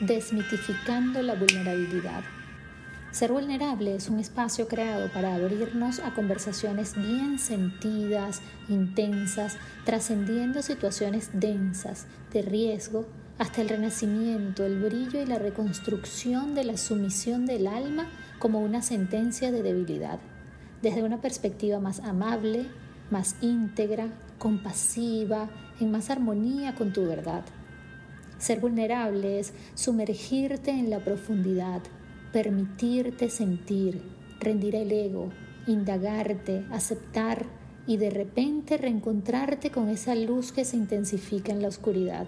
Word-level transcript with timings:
desmitificando 0.00 1.22
la 1.22 1.34
vulnerabilidad. 1.34 2.22
Ser 3.12 3.32
vulnerable 3.32 3.94
es 3.94 4.10
un 4.10 4.20
espacio 4.20 4.68
creado 4.68 5.10
para 5.10 5.34
abrirnos 5.34 6.00
a 6.00 6.12
conversaciones 6.12 6.94
bien 6.94 7.38
sentidas, 7.38 8.42
intensas, 8.68 9.56
trascendiendo 9.84 10.60
situaciones 10.60 11.30
densas, 11.32 12.06
de 12.32 12.42
riesgo, 12.42 13.06
hasta 13.38 13.62
el 13.62 13.70
renacimiento, 13.70 14.66
el 14.66 14.82
brillo 14.82 15.22
y 15.22 15.26
la 15.26 15.38
reconstrucción 15.38 16.54
de 16.54 16.64
la 16.64 16.76
sumisión 16.76 17.46
del 17.46 17.66
alma 17.66 18.06
como 18.38 18.60
una 18.60 18.82
sentencia 18.82 19.50
de 19.50 19.62
debilidad, 19.62 20.18
desde 20.82 21.02
una 21.02 21.20
perspectiva 21.20 21.80
más 21.80 22.00
amable, 22.00 22.66
más 23.10 23.36
íntegra, 23.40 24.08
compasiva, 24.38 25.48
en 25.80 25.90
más 25.90 26.10
armonía 26.10 26.74
con 26.74 26.92
tu 26.92 27.06
verdad. 27.06 27.44
Ser 28.38 28.60
vulnerable 28.60 29.38
es 29.38 29.52
sumergirte 29.74 30.70
en 30.70 30.90
la 30.90 31.00
profundidad, 31.00 31.82
permitirte 32.32 33.30
sentir, 33.30 34.02
rendir 34.40 34.76
el 34.76 34.92
ego, 34.92 35.30
indagarte, 35.66 36.64
aceptar 36.70 37.46
y 37.86 37.96
de 37.96 38.10
repente 38.10 38.76
reencontrarte 38.76 39.70
con 39.70 39.88
esa 39.88 40.14
luz 40.14 40.52
que 40.52 40.64
se 40.64 40.76
intensifica 40.76 41.52
en 41.52 41.62
la 41.62 41.68
oscuridad. 41.68 42.26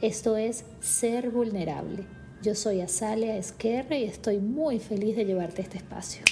Esto 0.00 0.36
es 0.36 0.64
ser 0.80 1.30
vulnerable. 1.30 2.04
Yo 2.42 2.54
soy 2.54 2.80
Azalea 2.80 3.36
Esquerre 3.36 4.00
y 4.00 4.04
estoy 4.04 4.38
muy 4.38 4.78
feliz 4.78 5.16
de 5.16 5.24
llevarte 5.24 5.62
este 5.62 5.78
espacio. 5.78 6.24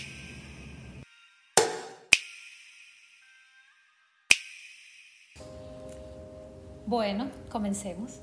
Bueno, 6.86 7.30
comencemos. 7.48 8.20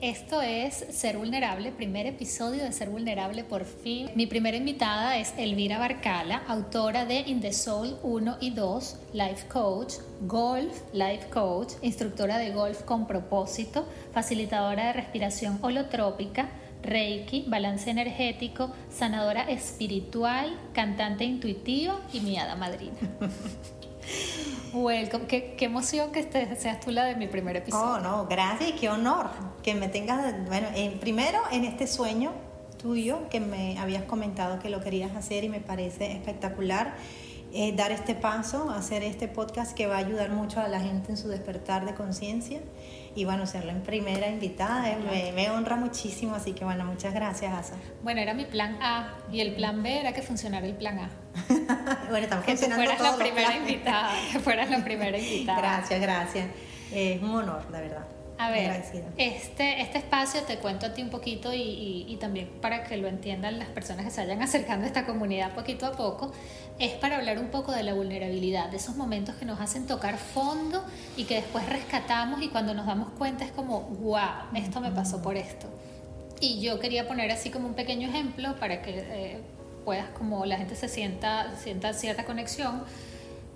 Esto 0.00 0.40
es 0.40 0.86
Ser 0.92 1.18
Vulnerable, 1.18 1.72
primer 1.72 2.06
episodio 2.06 2.64
de 2.64 2.72
Ser 2.72 2.88
Vulnerable 2.88 3.44
por 3.44 3.66
fin. 3.66 4.08
Mi 4.14 4.26
primera 4.26 4.56
invitada 4.56 5.18
es 5.18 5.34
Elvira 5.36 5.78
Barcala, 5.78 6.42
autora 6.48 7.04
de 7.04 7.20
In 7.20 7.42
the 7.42 7.52
Soul 7.52 7.98
1 8.02 8.38
y 8.40 8.52
2, 8.52 8.96
Life 9.12 9.46
Coach, 9.48 9.96
Golf, 10.22 10.80
Life 10.94 11.28
Coach, 11.28 11.74
instructora 11.82 12.38
de 12.38 12.50
golf 12.52 12.80
con 12.84 13.06
propósito, 13.06 13.86
facilitadora 14.14 14.86
de 14.86 14.92
respiración 14.94 15.58
holotrópica, 15.60 16.48
Reiki, 16.82 17.44
balance 17.46 17.90
energético, 17.90 18.72
sanadora 18.88 19.50
espiritual, 19.50 20.58
cantante 20.72 21.24
intuitiva 21.24 22.00
y 22.10 22.20
mi 22.20 22.38
hada 22.38 22.56
madrina. 22.56 22.96
Welcome, 24.72 25.26
qué, 25.26 25.56
emoción 25.60 26.12
que 26.12 26.22
seas 26.56 26.80
tú 26.80 26.90
la 26.92 27.04
de 27.04 27.16
mi 27.16 27.26
primer 27.26 27.56
episodio. 27.56 27.94
Oh, 27.94 28.00
no, 28.00 28.26
gracias 28.26 28.70
y 28.70 28.72
qué 28.74 28.88
honor 28.88 29.30
que 29.62 29.74
me 29.74 29.88
tengas, 29.88 30.32
bueno, 30.46 30.68
primero 31.00 31.40
en 31.50 31.64
este 31.64 31.86
sueño 31.86 32.32
tuyo 32.80 33.28
que 33.30 33.40
me 33.40 33.78
habías 33.78 34.04
comentado 34.04 34.58
que 34.60 34.70
lo 34.70 34.80
querías 34.80 35.14
hacer 35.16 35.44
y 35.44 35.48
me 35.48 35.60
parece 35.60 36.12
espectacular. 36.12 36.94
Eh, 37.52 37.72
dar 37.74 37.90
este 37.90 38.14
paso, 38.14 38.70
hacer 38.70 39.02
este 39.02 39.26
podcast 39.26 39.76
que 39.76 39.88
va 39.88 39.96
a 39.96 39.98
ayudar 39.98 40.30
mucho 40.30 40.60
a 40.60 40.68
la 40.68 40.78
gente 40.78 41.10
en 41.10 41.16
su 41.16 41.28
despertar 41.28 41.84
de 41.84 41.94
conciencia 41.94 42.60
y 43.16 43.24
bueno, 43.24 43.44
serlo 43.44 43.72
en 43.72 43.82
primera 43.82 44.28
invitada 44.28 44.96
me, 44.98 45.32
me, 45.32 45.50
honra 45.50 45.74
muchísimo, 45.74 46.36
así 46.36 46.52
que 46.52 46.64
bueno, 46.64 46.84
muchas 46.84 47.12
gracias, 47.12 47.52
Asa. 47.52 47.74
Bueno, 48.04 48.20
era 48.20 48.34
mi 48.34 48.44
plan 48.44 48.78
A 48.80 49.16
y 49.32 49.40
el 49.40 49.56
plan 49.56 49.82
B 49.82 49.98
era 49.98 50.12
que 50.12 50.22
funcionara 50.22 50.64
el 50.64 50.76
plan 50.76 51.00
A. 51.00 51.10
bueno, 52.08 52.18
estamos 52.18 52.44
que 52.44 52.52
funcionando 52.52 52.84
fueras 52.84 53.00
la 53.00 53.16
primera 53.16 53.56
invitada, 53.56 54.12
que 54.32 54.38
fueras 54.38 54.70
la 54.70 54.84
primera 54.84 55.18
invitada. 55.18 55.58
Gracias, 55.58 56.00
gracias. 56.00 56.48
Es 56.92 57.20
un 57.20 57.34
honor, 57.34 57.66
la 57.72 57.80
verdad. 57.80 58.19
A 58.40 58.50
ver, 58.50 58.82
este, 59.18 59.82
este 59.82 59.98
espacio 59.98 60.40
te 60.44 60.56
cuento 60.56 60.86
a 60.86 60.94
ti 60.94 61.02
un 61.02 61.10
poquito 61.10 61.52
y, 61.52 62.06
y, 62.08 62.16
también 62.16 62.48
para 62.62 62.84
que 62.84 62.96
lo 62.96 63.06
entiendan 63.06 63.58
las 63.58 63.68
personas 63.68 64.06
que 64.06 64.10
se 64.10 64.22
vayan 64.22 64.40
acercando 64.42 64.84
a 64.84 64.86
esta 64.86 65.04
comunidad 65.04 65.52
poquito 65.52 65.84
a 65.84 65.92
poco, 65.92 66.32
es 66.78 66.92
para 66.92 67.18
hablar 67.18 67.38
un 67.38 67.48
poco 67.48 67.72
de 67.72 67.82
la 67.82 67.92
vulnerabilidad, 67.92 68.70
de 68.70 68.78
esos 68.78 68.96
momentos 68.96 69.34
que 69.34 69.44
nos 69.44 69.60
hacen 69.60 69.86
tocar 69.86 70.16
fondo 70.16 70.82
y 71.18 71.24
que 71.24 71.34
después 71.34 71.68
rescatamos 71.68 72.40
y 72.40 72.48
cuando 72.48 72.72
nos 72.72 72.86
damos 72.86 73.10
cuenta 73.10 73.44
es 73.44 73.52
como, 73.52 73.82
wow, 73.82 74.48
esto 74.56 74.80
me 74.80 74.90
pasó 74.90 75.20
por 75.20 75.36
esto. 75.36 75.66
Y 76.40 76.62
yo 76.62 76.80
quería 76.80 77.06
poner 77.06 77.30
así 77.32 77.50
como 77.50 77.68
un 77.68 77.74
pequeño 77.74 78.08
ejemplo 78.08 78.56
para 78.58 78.80
que 78.80 79.04
eh, 79.06 79.40
puedas, 79.84 80.08
como 80.16 80.46
la 80.46 80.56
gente 80.56 80.76
se 80.76 80.88
sienta, 80.88 81.54
sienta 81.58 81.92
cierta 81.92 82.24
conexión. 82.24 82.84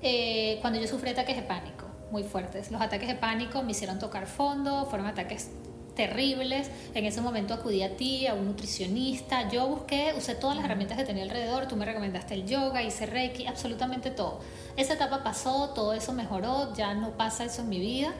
Eh, 0.02 0.58
cuando 0.60 0.78
yo 0.78 0.86
sufrí 0.86 1.08
ataques 1.08 1.36
de 1.36 1.42
pánico, 1.42 1.83
muy 2.10 2.22
fuertes. 2.22 2.70
Los 2.70 2.80
ataques 2.80 3.08
de 3.08 3.14
pánico 3.14 3.62
me 3.62 3.72
hicieron 3.72 3.98
tocar 3.98 4.26
fondo, 4.26 4.86
fueron 4.86 5.06
ataques 5.06 5.50
terribles. 5.94 6.70
En 6.94 7.04
ese 7.04 7.20
momento 7.20 7.54
acudí 7.54 7.82
a 7.82 7.96
ti, 7.96 8.26
a 8.26 8.34
un 8.34 8.46
nutricionista. 8.46 9.48
Yo 9.48 9.66
busqué, 9.66 10.12
usé 10.16 10.34
todas 10.34 10.56
las 10.56 10.64
herramientas 10.64 10.98
que 10.98 11.04
tenía 11.04 11.22
alrededor. 11.22 11.66
Tú 11.66 11.76
me 11.76 11.84
recomendaste 11.84 12.34
el 12.34 12.46
yoga, 12.46 12.82
hice 12.82 13.06
reiki, 13.06 13.46
absolutamente 13.46 14.10
todo. 14.10 14.40
Esa 14.76 14.94
etapa 14.94 15.22
pasó, 15.22 15.70
todo 15.70 15.92
eso 15.92 16.12
mejoró, 16.12 16.74
ya 16.74 16.94
no 16.94 17.16
pasa 17.16 17.44
eso 17.44 17.62
en 17.62 17.68
mi 17.68 17.78
vida. 17.78 18.12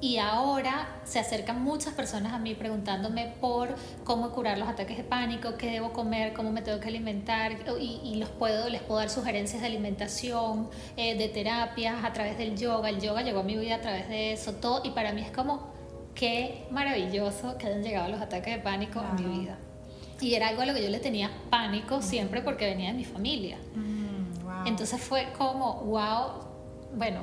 Y 0.00 0.18
ahora 0.18 1.00
se 1.04 1.18
acercan 1.18 1.62
muchas 1.62 1.94
personas 1.94 2.34
a 2.34 2.38
mí 2.38 2.54
preguntándome 2.54 3.34
por 3.40 3.74
cómo 4.04 4.32
curar 4.32 4.58
los 4.58 4.68
ataques 4.68 4.98
de 4.98 5.04
pánico, 5.04 5.56
qué 5.56 5.70
debo 5.70 5.92
comer, 5.92 6.34
cómo 6.34 6.52
me 6.52 6.60
tengo 6.60 6.78
que 6.78 6.88
alimentar 6.88 7.52
y, 7.80 8.16
los 8.16 8.28
puedo, 8.28 8.68
les 8.68 8.82
puedo 8.82 9.00
dar 9.00 9.08
sugerencias 9.08 9.62
de 9.62 9.68
alimentación, 9.68 10.68
eh, 10.96 11.16
de 11.16 11.28
terapias 11.28 12.04
a 12.04 12.12
través 12.12 12.36
del 12.36 12.56
yoga. 12.56 12.90
El 12.90 13.00
yoga 13.00 13.22
llegó 13.22 13.40
a 13.40 13.44
mi 13.44 13.56
vida 13.56 13.76
a 13.76 13.80
través 13.80 14.08
de 14.08 14.32
eso, 14.34 14.52
todo. 14.54 14.82
Y 14.84 14.90
para 14.90 15.12
mí 15.12 15.22
es 15.22 15.30
como, 15.30 15.68
qué 16.14 16.66
maravilloso 16.70 17.56
que 17.56 17.66
hayan 17.66 17.82
llegado 17.82 18.08
los 18.08 18.20
ataques 18.20 18.54
de 18.54 18.60
pánico 18.60 19.00
a 19.00 19.12
mi 19.14 19.40
vida. 19.40 19.58
Y 20.20 20.34
era 20.34 20.48
algo 20.48 20.62
a 20.62 20.66
lo 20.66 20.74
que 20.74 20.82
yo 20.82 20.90
le 20.90 21.00
tenía 21.00 21.30
pánico 21.50 22.00
siempre 22.02 22.40
porque 22.42 22.66
venía 22.66 22.90
de 22.90 22.94
mi 22.94 23.04
familia. 23.04 23.58
Mm, 23.74 24.66
Entonces 24.66 25.00
fue 25.00 25.32
como, 25.36 25.80
wow, 25.84 26.44
bueno, 26.94 27.20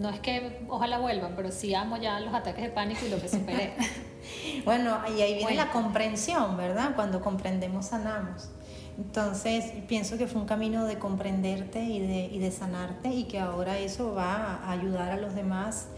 no 0.00 0.08
es 0.08 0.18
que 0.20 0.64
ojalá 0.68 0.98
vuelvan, 0.98 1.34
pero 1.36 1.52
sí 1.52 1.74
amo 1.74 1.98
ya 1.98 2.18
los 2.20 2.32
ataques 2.32 2.64
de 2.64 2.70
pánico 2.70 3.04
y 3.04 3.10
lo 3.10 3.20
que 3.20 3.28
superé. 3.28 3.74
bueno, 4.64 4.98
y 5.14 5.20
ahí 5.20 5.34
viene 5.34 5.54
la 5.54 5.70
comprensión, 5.70 6.56
¿verdad? 6.56 6.94
Cuando 6.94 7.20
comprendemos, 7.20 7.88
sanamos. 7.88 8.48
Entonces, 8.96 9.66
pienso 9.88 10.16
que 10.16 10.26
fue 10.26 10.40
un 10.40 10.46
camino 10.46 10.86
de 10.86 10.98
comprenderte 10.98 11.82
y 11.84 12.00
de, 12.00 12.30
y 12.32 12.38
de 12.38 12.50
sanarte 12.50 13.10
y 13.10 13.24
que 13.24 13.40
ahora 13.40 13.78
eso 13.78 14.14
va 14.14 14.62
a 14.64 14.70
ayudar 14.70 15.12
a 15.12 15.18
los 15.18 15.34
demás, 15.34 15.88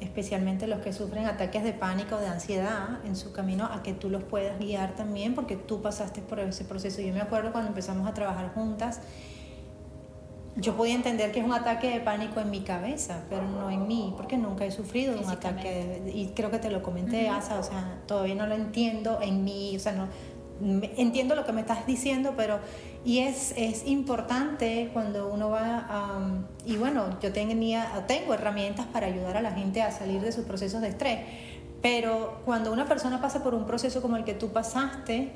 especialmente 0.00 0.66
los 0.66 0.80
que 0.80 0.94
sufren 0.94 1.26
ataques 1.26 1.62
de 1.62 1.74
pánico 1.74 2.16
o 2.16 2.18
de 2.18 2.28
ansiedad 2.28 3.04
en 3.04 3.16
su 3.16 3.34
camino, 3.34 3.66
a 3.66 3.82
que 3.82 3.92
tú 3.92 4.08
los 4.08 4.22
puedas 4.22 4.58
guiar 4.58 4.94
también 4.94 5.34
porque 5.34 5.56
tú 5.56 5.82
pasaste 5.82 6.22
por 6.22 6.40
ese 6.40 6.64
proceso. 6.64 7.02
Yo 7.02 7.12
me 7.12 7.20
acuerdo 7.20 7.52
cuando 7.52 7.68
empezamos 7.68 8.08
a 8.08 8.14
trabajar 8.14 8.54
juntas, 8.54 9.02
yo 10.56 10.74
podía 10.74 10.94
entender 10.94 11.32
que 11.32 11.40
es 11.40 11.44
un 11.44 11.52
ataque 11.52 11.90
de 11.90 12.00
pánico 12.00 12.40
en 12.40 12.50
mi 12.50 12.60
cabeza, 12.60 13.24
pero 13.28 13.42
no 13.46 13.70
en 13.70 13.86
mí, 13.86 14.14
porque 14.16 14.38
nunca 14.38 14.64
he 14.64 14.70
sufrido 14.70 15.18
un 15.18 15.28
ataque, 15.28 16.02
y 16.14 16.28
creo 16.28 16.50
que 16.50 16.58
te 16.58 16.70
lo 16.70 16.82
comenté, 16.82 17.28
Asa, 17.28 17.58
o 17.58 17.62
sea, 17.62 17.98
todavía 18.06 18.34
no 18.34 18.46
lo 18.46 18.54
entiendo 18.54 19.20
en 19.20 19.44
mí, 19.44 19.76
o 19.76 19.78
sea, 19.78 19.92
no, 19.92 20.08
entiendo 20.96 21.34
lo 21.34 21.44
que 21.44 21.52
me 21.52 21.60
estás 21.60 21.86
diciendo, 21.86 22.32
pero, 22.38 22.58
y 23.04 23.18
es, 23.18 23.52
es 23.56 23.86
importante 23.86 24.88
cuando 24.94 25.28
uno 25.28 25.50
va 25.50 25.86
a, 25.88 26.20
y 26.64 26.76
bueno, 26.76 27.20
yo 27.20 27.32
tenía, 27.32 28.04
tengo 28.06 28.32
herramientas 28.32 28.86
para 28.86 29.08
ayudar 29.08 29.36
a 29.36 29.42
la 29.42 29.52
gente 29.52 29.82
a 29.82 29.90
salir 29.90 30.22
de 30.22 30.32
sus 30.32 30.46
procesos 30.46 30.80
de 30.80 30.88
estrés, 30.88 31.20
pero 31.82 32.40
cuando 32.46 32.72
una 32.72 32.86
persona 32.86 33.20
pasa 33.20 33.42
por 33.42 33.54
un 33.54 33.66
proceso 33.66 34.00
como 34.00 34.16
el 34.16 34.24
que 34.24 34.32
tú 34.32 34.48
pasaste, 34.48 35.32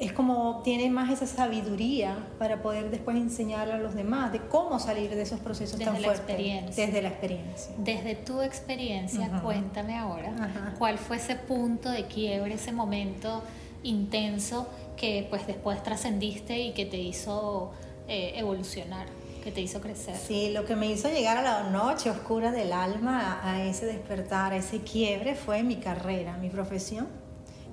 es 0.00 0.12
como 0.12 0.62
tiene 0.62 0.90
más 0.90 1.10
esa 1.10 1.26
sabiduría 1.26 2.28
para 2.38 2.62
poder 2.62 2.90
después 2.90 3.16
enseñarle 3.16 3.74
a 3.74 3.78
los 3.78 3.94
demás 3.94 4.32
de 4.32 4.40
cómo 4.40 4.78
salir 4.78 5.10
de 5.10 5.22
esos 5.22 5.40
procesos 5.40 5.78
desde 5.78 5.92
tan 5.92 6.02
la 6.02 6.08
Experiencia. 6.08 6.86
Desde 6.86 7.02
la 7.02 7.08
experiencia. 7.08 7.74
Desde 7.78 8.14
tu 8.14 8.40
experiencia, 8.40 9.40
cuéntame 9.42 9.96
ahora, 9.96 10.74
¿cuál 10.78 10.98
fue 10.98 11.16
ese 11.16 11.34
punto 11.34 11.90
de 11.90 12.06
quiebre, 12.06 12.54
ese 12.54 12.72
momento 12.72 13.42
intenso 13.82 14.68
que 14.96 15.26
pues 15.30 15.46
después 15.46 15.82
trascendiste 15.82 16.58
y 16.58 16.72
que 16.72 16.86
te 16.86 16.98
hizo 16.98 17.72
eh, 18.06 18.32
evolucionar? 18.36 19.06
que 19.38 19.52
te 19.52 19.60
hizo 19.60 19.80
crecer. 19.80 20.16
Sí, 20.16 20.50
lo 20.50 20.64
que 20.64 20.74
me 20.74 20.90
hizo 20.90 21.08
llegar 21.08 21.38
a 21.38 21.42
la 21.42 21.70
noche 21.70 22.10
oscura 22.10 22.50
del 22.50 22.72
alma, 22.72 23.40
a 23.44 23.62
ese 23.62 23.86
despertar, 23.86 24.52
a 24.52 24.56
ese 24.56 24.80
quiebre, 24.80 25.36
fue 25.36 25.62
mi 25.62 25.76
carrera, 25.76 26.36
mi 26.38 26.50
profesión 26.50 27.06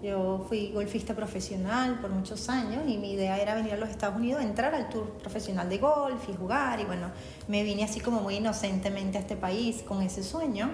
yo 0.02 0.46
fui 0.48 0.72
golfista 0.72 1.16
profesional 1.16 2.00
por 2.00 2.12
muchos 2.12 2.50
años 2.50 2.84
y 2.88 2.98
mi 2.98 3.14
idea 3.14 3.40
era 3.40 3.56
venir 3.56 3.74
a 3.74 3.78
los 3.78 3.90
Estados 3.90 4.18
Unidos, 4.18 4.44
entrar 4.44 4.76
al 4.76 4.90
tour 4.90 5.10
profesional 5.18 5.70
de 5.70 5.78
golf 5.78 6.30
y 6.30 6.34
jugar. 6.34 6.80
Y 6.80 6.86
bueno, 6.86 7.12
me 7.48 7.64
vine 7.64 7.84
así 7.84 8.00
como 8.00 8.22
muy 8.22 8.36
inocentemente 8.36 9.18
a 9.18 9.22
este 9.22 9.36
país 9.36 9.84
con 9.84 10.02
ese 10.02 10.24
sueño. 10.24 10.72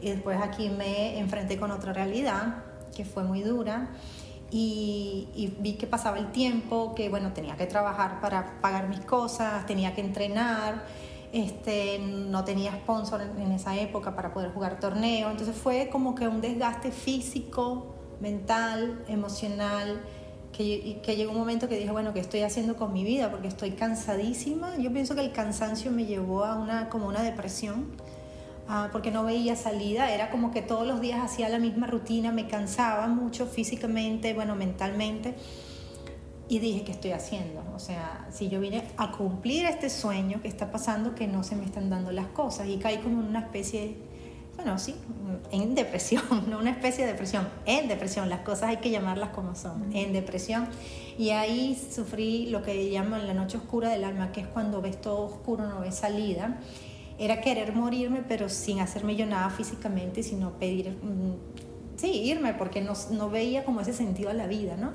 Y 0.00 0.10
después 0.10 0.38
aquí 0.42 0.68
me 0.68 1.18
enfrenté 1.18 1.58
con 1.58 1.70
otra 1.70 1.92
realidad 1.92 2.64
que 2.94 3.04
fue 3.04 3.22
muy 3.24 3.42
dura. 3.42 3.90
Y, 4.50 5.28
y, 5.34 5.46
vi 5.60 5.74
que 5.74 5.86
pasaba 5.86 6.18
el 6.18 6.30
tiempo, 6.30 6.94
que 6.94 7.08
bueno, 7.08 7.32
tenía 7.32 7.56
que 7.56 7.66
trabajar 7.66 8.20
para 8.20 8.60
pagar 8.60 8.88
mis 8.88 9.00
cosas, 9.00 9.64
tenía 9.64 9.94
que 9.94 10.02
entrenar, 10.02 10.84
este, 11.32 11.98
no 11.98 12.44
tenía 12.44 12.72
sponsor 12.72 13.22
en, 13.22 13.40
en 13.40 13.52
esa 13.52 13.74
época 13.76 14.14
para 14.14 14.34
poder 14.34 14.52
jugar 14.52 14.78
torneo, 14.78 15.30
entonces 15.30 15.56
fue 15.56 15.88
como 15.88 16.14
que 16.14 16.28
un 16.28 16.42
desgaste 16.42 16.90
físico, 16.90 17.94
mental, 18.22 19.04
emocional, 19.08 20.00
que, 20.52 21.00
llegó 21.16 21.32
un 21.32 21.38
momento 21.38 21.68
que 21.68 21.78
dije, 21.78 21.90
bueno, 21.90 22.12
¿qué 22.14 22.20
estoy 22.20 22.42
haciendo 22.42 22.76
con 22.76 22.92
mi 22.92 23.04
vida? 23.04 23.30
Porque 23.30 23.48
estoy 23.48 23.72
cansadísima. 23.72 24.76
Yo 24.78 24.92
pienso 24.92 25.14
que 25.14 25.22
el 25.22 25.32
cansancio 25.32 25.90
me 25.90 26.06
llevó 26.06 26.44
a 26.44 26.56
una, 26.56 26.88
como 26.88 27.08
una 27.08 27.22
depresión, 27.22 27.88
ah, 28.68 28.88
porque 28.92 29.10
no 29.10 29.24
veía 29.24 29.56
salida. 29.56 30.12
Era 30.12 30.30
como 30.30 30.52
que 30.52 30.62
todos 30.62 30.86
los 30.86 31.00
días 31.00 31.20
hacía 31.20 31.48
la 31.48 31.58
misma 31.58 31.86
rutina, 31.88 32.32
me 32.32 32.46
cansaba 32.46 33.08
mucho 33.08 33.46
físicamente, 33.46 34.34
bueno, 34.34 34.54
mentalmente. 34.54 35.34
Y 36.48 36.58
dije, 36.58 36.84
¿qué 36.84 36.92
estoy 36.92 37.12
haciendo? 37.12 37.62
O 37.74 37.78
sea, 37.78 38.26
si 38.30 38.48
yo 38.48 38.60
vine 38.60 38.84
a 38.98 39.10
cumplir 39.12 39.64
este 39.64 39.88
sueño 39.88 40.42
que 40.42 40.48
está 40.48 40.70
pasando, 40.70 41.14
que 41.14 41.26
no 41.26 41.42
se 41.42 41.56
me 41.56 41.64
están 41.64 41.88
dando 41.88 42.12
las 42.12 42.26
cosas. 42.26 42.68
Y 42.68 42.76
caí 42.76 42.98
como 42.98 43.20
en 43.20 43.28
una 43.28 43.40
especie 43.40 43.96
bueno, 44.56 44.78
sí, 44.78 44.94
en 45.50 45.74
depresión, 45.74 46.22
no 46.48 46.58
una 46.58 46.70
especie 46.70 47.04
de 47.04 47.12
depresión, 47.12 47.48
en 47.66 47.88
depresión, 47.88 48.28
las 48.28 48.40
cosas 48.40 48.70
hay 48.70 48.76
que 48.78 48.90
llamarlas 48.90 49.30
como 49.30 49.54
son, 49.54 49.94
en 49.94 50.12
depresión. 50.12 50.68
Y 51.18 51.30
ahí 51.30 51.78
sufrí 51.94 52.46
lo 52.46 52.62
que 52.62 52.90
llaman 52.90 53.26
la 53.26 53.34
noche 53.34 53.58
oscura 53.58 53.90
del 53.90 54.04
alma, 54.04 54.32
que 54.32 54.40
es 54.40 54.46
cuando 54.46 54.80
ves 54.80 55.00
todo 55.00 55.26
oscuro, 55.26 55.66
no 55.66 55.80
ves 55.80 55.96
salida. 55.96 56.58
Era 57.18 57.40
querer 57.40 57.74
morirme, 57.74 58.22
pero 58.26 58.48
sin 58.48 58.80
hacerme 58.80 59.16
yo 59.16 59.26
nada 59.26 59.50
físicamente, 59.50 60.22
sino 60.22 60.52
pedir, 60.52 60.90
mm, 60.90 61.96
sí, 61.96 62.10
irme, 62.10 62.54
porque 62.54 62.80
no, 62.80 62.94
no 63.10 63.28
veía 63.28 63.64
como 63.64 63.82
ese 63.82 63.92
sentido 63.92 64.30
a 64.30 64.34
la 64.34 64.46
vida, 64.46 64.76
¿no? 64.76 64.92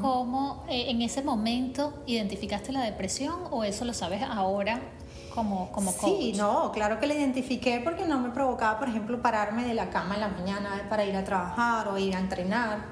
¿Cómo 0.00 0.64
eh, 0.68 0.90
en 0.90 1.02
ese 1.02 1.22
momento 1.22 1.92
identificaste 2.06 2.70
la 2.70 2.82
depresión 2.82 3.34
o 3.50 3.64
eso 3.64 3.84
lo 3.84 3.92
sabes 3.92 4.22
ahora 4.22 4.80
como, 5.34 5.72
como 5.72 5.90
Sí, 5.90 6.32
no, 6.36 6.70
claro 6.70 7.00
que 7.00 7.06
la 7.06 7.14
identifiqué 7.14 7.80
porque 7.82 8.06
no 8.06 8.20
me 8.20 8.30
provocaba, 8.30 8.78
por 8.78 8.88
ejemplo, 8.88 9.20
pararme 9.20 9.64
de 9.64 9.74
la 9.74 9.90
cama 9.90 10.14
en 10.14 10.20
la 10.20 10.28
mañana 10.28 10.86
para 10.88 11.04
ir 11.04 11.16
a 11.16 11.24
trabajar 11.24 11.88
o 11.88 11.98
ir 11.98 12.14
a 12.14 12.20
entrenar. 12.20 12.84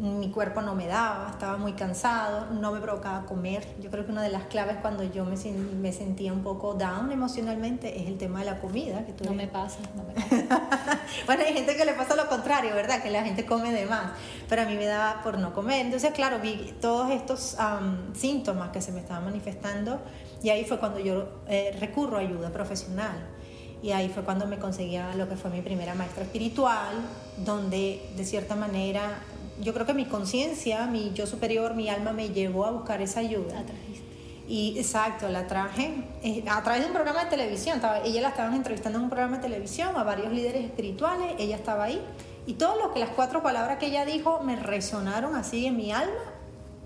Mi 0.00 0.30
cuerpo 0.30 0.62
no 0.62 0.74
me 0.74 0.86
daba, 0.86 1.28
estaba 1.30 1.58
muy 1.58 1.74
cansado, 1.74 2.46
no 2.52 2.72
me 2.72 2.80
provocaba 2.80 3.26
comer. 3.26 3.66
Yo 3.80 3.90
creo 3.90 4.06
que 4.06 4.12
una 4.12 4.22
de 4.22 4.30
las 4.30 4.44
claves 4.44 4.78
cuando 4.80 5.04
yo 5.04 5.26
me, 5.26 5.36
me 5.78 5.92
sentía 5.92 6.32
un 6.32 6.42
poco 6.42 6.72
down 6.72 7.12
emocionalmente 7.12 8.00
es 8.00 8.08
el 8.08 8.16
tema 8.16 8.38
de 8.38 8.46
la 8.46 8.60
comida. 8.60 9.04
Que 9.04 9.12
no 9.24 9.34
me 9.34 9.46
pasa, 9.46 9.80
no 9.94 10.04
me 10.04 10.14
pasa. 10.48 11.00
bueno, 11.26 11.42
hay 11.46 11.52
gente 11.52 11.76
que 11.76 11.84
le 11.84 11.92
pasa 11.92 12.16
lo 12.16 12.28
contrario, 12.28 12.74
¿verdad? 12.74 13.02
Que 13.02 13.10
la 13.10 13.22
gente 13.22 13.44
come 13.44 13.72
de 13.72 13.84
más, 13.84 14.12
pero 14.48 14.62
a 14.62 14.64
mí 14.64 14.74
me 14.74 14.86
daba 14.86 15.22
por 15.22 15.38
no 15.38 15.52
comer. 15.52 15.84
Entonces, 15.84 16.12
claro, 16.12 16.38
vi 16.38 16.74
todos 16.80 17.10
estos 17.10 17.58
síntomas 18.14 18.70
que 18.70 18.80
se 18.80 18.92
me 18.92 19.00
estaban 19.00 19.26
manifestando 19.26 20.00
y 20.42 20.48
ahí 20.48 20.64
fue 20.64 20.78
cuando 20.78 20.98
yo 20.98 21.28
eh, 21.46 21.76
recurro 21.78 22.16
a 22.16 22.20
ayuda 22.20 22.50
profesional. 22.50 23.28
Y 23.82 23.92
ahí 23.92 24.08
fue 24.08 24.22
cuando 24.22 24.46
me 24.46 24.58
conseguía 24.58 25.14
lo 25.14 25.28
que 25.28 25.36
fue 25.36 25.50
mi 25.50 25.62
primera 25.62 25.94
maestra 25.94 26.24
espiritual, 26.24 26.94
donde 27.44 28.10
de 28.16 28.24
cierta 28.24 28.54
manera 28.54 29.22
yo 29.60 29.72
creo 29.74 29.86
que 29.86 29.94
mi 29.94 30.06
conciencia, 30.06 30.86
mi 30.86 31.12
yo 31.12 31.26
superior, 31.26 31.74
mi 31.74 31.88
alma 31.88 32.12
me 32.12 32.30
llevó 32.30 32.66
a 32.66 32.70
buscar 32.70 33.02
esa 33.02 33.20
ayuda. 33.20 33.54
La 33.54 33.62
trajiste. 33.64 34.10
Y 34.48 34.78
exacto, 34.78 35.28
la 35.28 35.46
traje 35.46 35.92
eh, 36.24 36.42
a 36.50 36.60
través 36.64 36.82
de 36.82 36.88
un 36.88 36.92
programa 36.92 37.24
de 37.24 37.30
televisión. 37.30 37.80
Ella 38.04 38.20
la 38.20 38.28
estaban 38.30 38.54
entrevistando 38.54 38.98
en 38.98 39.04
un 39.04 39.10
programa 39.10 39.36
de 39.36 39.42
televisión 39.44 39.96
a 39.96 40.02
varios 40.02 40.32
líderes 40.32 40.64
espirituales, 40.64 41.34
ella 41.38 41.54
estaba 41.54 41.84
ahí. 41.84 42.00
Y 42.46 42.54
todo 42.54 42.76
lo 42.76 42.92
que 42.92 42.98
las 42.98 43.10
cuatro 43.10 43.42
palabras 43.42 43.78
que 43.78 43.86
ella 43.86 44.04
dijo 44.04 44.40
me 44.42 44.56
resonaron 44.56 45.36
así 45.36 45.66
en 45.66 45.76
mi 45.76 45.92
alma 45.92 46.40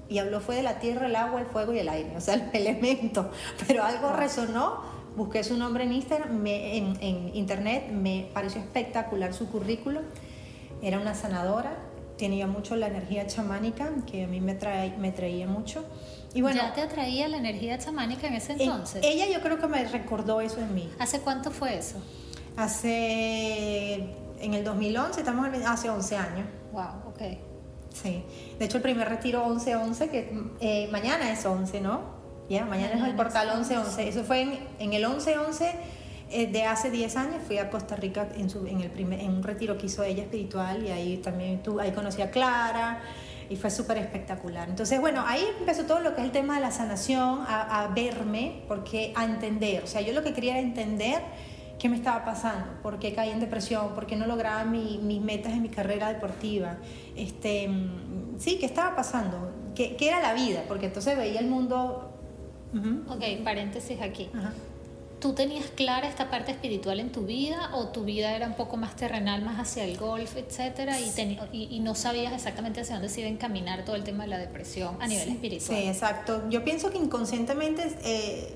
y 0.08 0.18
habló 0.18 0.40
fue 0.40 0.56
de 0.56 0.62
la 0.62 0.78
tierra, 0.78 1.06
el 1.06 1.16
agua, 1.16 1.40
el 1.40 1.46
fuego 1.46 1.72
y 1.72 1.78
el 1.78 1.88
aire, 1.88 2.16
o 2.16 2.20
sea, 2.20 2.34
el 2.34 2.50
elemento, 2.52 3.30
pero 3.66 3.84
algo 3.84 4.12
resonó, 4.12 4.80
busqué 5.16 5.42
su 5.44 5.56
nombre 5.56 5.84
en, 5.84 5.92
Instagram, 5.92 6.46
en, 6.46 6.96
en, 7.00 7.34
internet, 7.34 7.90
me 7.90 8.28
pareció 8.34 8.60
espectacular 8.60 9.32
su 9.32 9.48
currículo, 9.48 10.00
era 10.82 10.98
una 10.98 11.14
sanadora, 11.14 11.78
tenía 12.19 12.46
mucho 12.46 12.76
la 12.76 12.87
energía 12.87 13.26
chamánica, 13.26 13.90
que 14.11 14.25
a 14.25 14.26
mí 14.26 14.40
me, 14.40 14.55
trae, 14.55 14.96
me 14.99 15.12
traía 15.12 15.46
mucho. 15.46 15.84
Y 16.32 16.43
bueno, 16.43 16.61
¿Ya 16.62 16.72
te 16.72 16.81
atraía 16.81 17.28
la 17.28 17.37
energía 17.37 17.78
chamánica 17.78 18.26
en 18.26 18.34
ese 18.34 18.52
entonces? 18.52 19.02
ella 19.05 19.26
yo 19.26 19.40
creo 19.40 19.58
que 19.58 19.69
me 19.69 19.84
recordó 19.84 20.40
eso 20.40 20.61
en 20.61 20.75
mí. 20.75 20.90
¿Hace 20.99 21.20
cuánto 21.20 21.50
fue 21.50 21.78
eso? 21.78 21.96
Hace, 22.56 23.94
en 24.40 24.55
el 24.55 24.64
2011, 24.64 25.20
estamos 25.20 25.49
hace 25.66 25.90
11 25.90 26.16
años. 26.16 26.46
Wow, 26.72 27.08
ok. 27.08 27.22
Sí, 27.93 28.25
de 28.58 28.64
hecho 28.64 28.78
el 28.78 28.82
primer 28.82 29.08
retiro 29.08 29.46
11-11, 29.46 30.10
que 30.10 30.32
eh, 30.60 30.88
mañana 30.90 31.31
es 31.31 31.46
11, 31.46 31.81
¿no? 31.81 32.25
Ya, 32.49 32.64
mañana, 32.64 32.94
es 32.94 33.02
el 33.05 33.14
portal 33.14 33.50
11-11. 33.50 33.99
Eso 34.00 34.25
fue 34.25 34.43
en, 34.43 34.58
en 34.81 34.93
el 34.93 35.05
11-11 35.05 35.62
eh, 35.62 35.72
de 36.52 36.64
hace 36.64 36.90
10 36.90 37.16
años, 37.16 37.42
fui 37.46 37.58
a 37.58 37.70
Costa 37.70 37.96
Rica 37.96 38.28
en, 38.36 38.50
su, 38.50 38.66
en, 38.66 38.81
el 38.81 38.90
primer, 38.90 39.20
en 39.20 39.31
un 39.31 39.42
retiro 39.42 39.78
que 39.78 39.86
hizo 39.86 40.02
ella 40.02 40.22
espiritual 40.22 40.84
y 40.84 40.90
ahí 40.90 41.16
también 41.19 41.62
tú, 41.62 41.78
ahí 41.81 41.92
conocí 41.92 42.22
a 42.22 42.31
Clara 42.31 43.00
y 43.48 43.56
fue 43.56 43.70
súper 43.70 43.98
espectacular. 43.98 44.69
Entonces, 44.69 45.00
bueno, 45.00 45.22
ahí 45.26 45.44
empezó 45.60 45.84
todo 45.84 46.00
lo 46.00 46.14
que 46.14 46.22
es 46.22 46.26
el 46.26 46.32
tema 46.32 46.56
de 46.56 46.60
la 46.60 46.70
sanación, 46.70 47.40
a, 47.46 47.84
a 47.84 47.88
verme, 47.88 48.62
porque 48.69 49.12
a 49.14 49.25
entender, 49.25 49.84
o 49.84 49.86
sea, 49.86 50.00
yo 50.00 50.12
lo 50.12 50.22
que 50.22 50.32
quería 50.32 50.52
era 50.52 50.60
entender 50.60 51.22
qué 51.78 51.88
me 51.88 51.96
estaba 51.96 52.25
pasando, 52.25 52.66
por 52.82 52.98
qué 52.98 53.14
caí 53.14 53.31
en 53.31 53.40
depresión, 53.40 53.94
por 53.94 54.06
qué 54.06 54.16
no 54.16 54.26
lograba 54.26 54.64
mis 54.64 55.20
metas 55.20 55.52
en 55.52 55.62
mi 55.62 55.69
carrera 55.69 56.12
deportiva, 56.12 56.78
este, 57.16 57.69
mm, 57.69 58.38
sí, 58.38 58.58
qué 58.58 58.66
estaba 58.66 58.96
pasando, 58.96 59.52
qué, 59.75 59.96
qué 59.96 60.08
era 60.08 60.20
la 60.20 60.34
vida, 60.34 60.64
porque 60.66 60.86
entonces 60.86 61.16
veía 61.16 61.40
el 61.40 61.46
mundo... 61.48 62.10
Ok, 63.08 63.22
paréntesis 63.44 64.00
aquí. 64.00 64.28
¿Tú 65.24 65.32
tenías 65.32 65.64
clara 65.74 66.06
esta 66.06 66.28
parte 66.28 66.52
espiritual 66.52 67.00
en 67.00 67.10
tu 67.10 67.22
vida 67.22 67.70
o 67.72 67.88
tu 67.88 68.04
vida 68.04 68.36
era 68.36 68.46
un 68.46 68.56
poco 68.56 68.76
más 68.76 68.94
terrenal, 68.94 69.40
más 69.40 69.58
hacia 69.58 69.82
el 69.84 69.96
golf, 69.96 70.36
etcétera, 70.36 70.98
y, 71.00 71.68
y, 71.70 71.80
no 71.80 71.94
sabías 71.94 72.34
exactamente 72.34 72.82
hacia 72.82 72.96
dónde 72.96 73.08
se 73.08 73.20
iba 73.20 73.30
a 73.30 73.32
encaminar 73.32 73.86
todo 73.86 73.96
el 73.96 74.04
tema 74.04 74.24
de 74.24 74.28
la 74.28 74.36
depresión 74.36 75.00
a 75.00 75.06
nivel 75.06 75.30
espiritual? 75.30 75.78
Sí, 75.78 75.88
exacto. 75.88 76.42
Yo 76.50 76.62
pienso 76.62 76.90
que 76.90 76.98
inconscientemente 76.98 77.90
eh, 78.04 78.54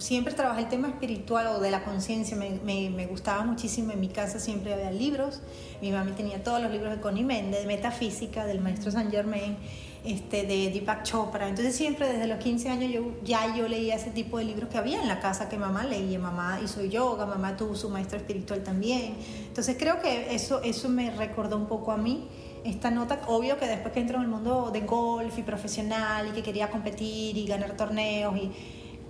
siempre 0.00 0.34
trabajé 0.34 0.62
el 0.62 0.68
tema 0.68 0.88
espiritual 0.88 1.46
o 1.48 1.60
de 1.60 1.70
la 1.70 1.84
conciencia, 1.84 2.36
me, 2.36 2.58
me, 2.90 3.06
gustaba 3.06 3.44
muchísimo. 3.44 3.92
En 3.92 4.00
mi 4.00 4.08
casa 4.08 4.38
siempre 4.38 4.72
había 4.72 4.90
libros. 4.90 5.40
Mi 5.80 5.92
mami 5.92 6.12
tenía 6.12 6.42
todos 6.42 6.60
los 6.60 6.70
libros 6.70 6.90
de 6.90 7.00
Connie 7.00 7.22
Méndez, 7.22 7.60
de 7.60 7.66
metafísica, 7.66 8.46
del 8.46 8.60
maestro 8.60 8.90
Saint 8.90 9.10
Germain, 9.10 9.56
este, 10.04 10.44
de 10.46 10.70
Deepak 10.70 11.04
Chopra. 11.04 11.48
Entonces 11.48 11.76
siempre 11.76 12.10
desde 12.10 12.26
los 12.26 12.38
15 12.38 12.68
años 12.70 12.90
yo, 12.90 13.12
ya 13.22 13.54
yo 13.54 13.68
leía 13.68 13.96
ese 13.96 14.10
tipo 14.10 14.38
de 14.38 14.44
libros 14.44 14.70
que 14.70 14.78
había 14.78 15.00
en 15.00 15.08
la 15.08 15.20
casa 15.20 15.48
que 15.48 15.58
mamá 15.58 15.84
leía. 15.84 16.18
Mamá 16.18 16.60
hizo 16.64 16.84
yoga, 16.84 17.26
mamá 17.26 17.56
tuvo 17.56 17.76
su 17.76 17.90
maestro 17.90 18.18
espiritual 18.18 18.62
también. 18.62 19.14
Entonces 19.46 19.76
creo 19.78 20.00
que 20.00 20.34
eso, 20.34 20.62
eso 20.62 20.88
me 20.88 21.10
recordó 21.10 21.56
un 21.56 21.66
poco 21.66 21.92
a 21.92 21.96
mí 21.96 22.26
esta 22.64 22.90
nota, 22.90 23.22
obvio 23.26 23.58
que 23.58 23.66
después 23.66 23.92
que 23.94 24.00
entro 24.00 24.18
en 24.18 24.24
el 24.24 24.28
mundo 24.28 24.70
de 24.70 24.82
golf 24.82 25.38
y 25.38 25.42
profesional 25.42 26.28
y 26.28 26.32
que 26.32 26.42
quería 26.42 26.70
competir 26.70 27.36
y 27.36 27.46
ganar 27.46 27.76
torneos 27.76 28.36
y 28.36 28.50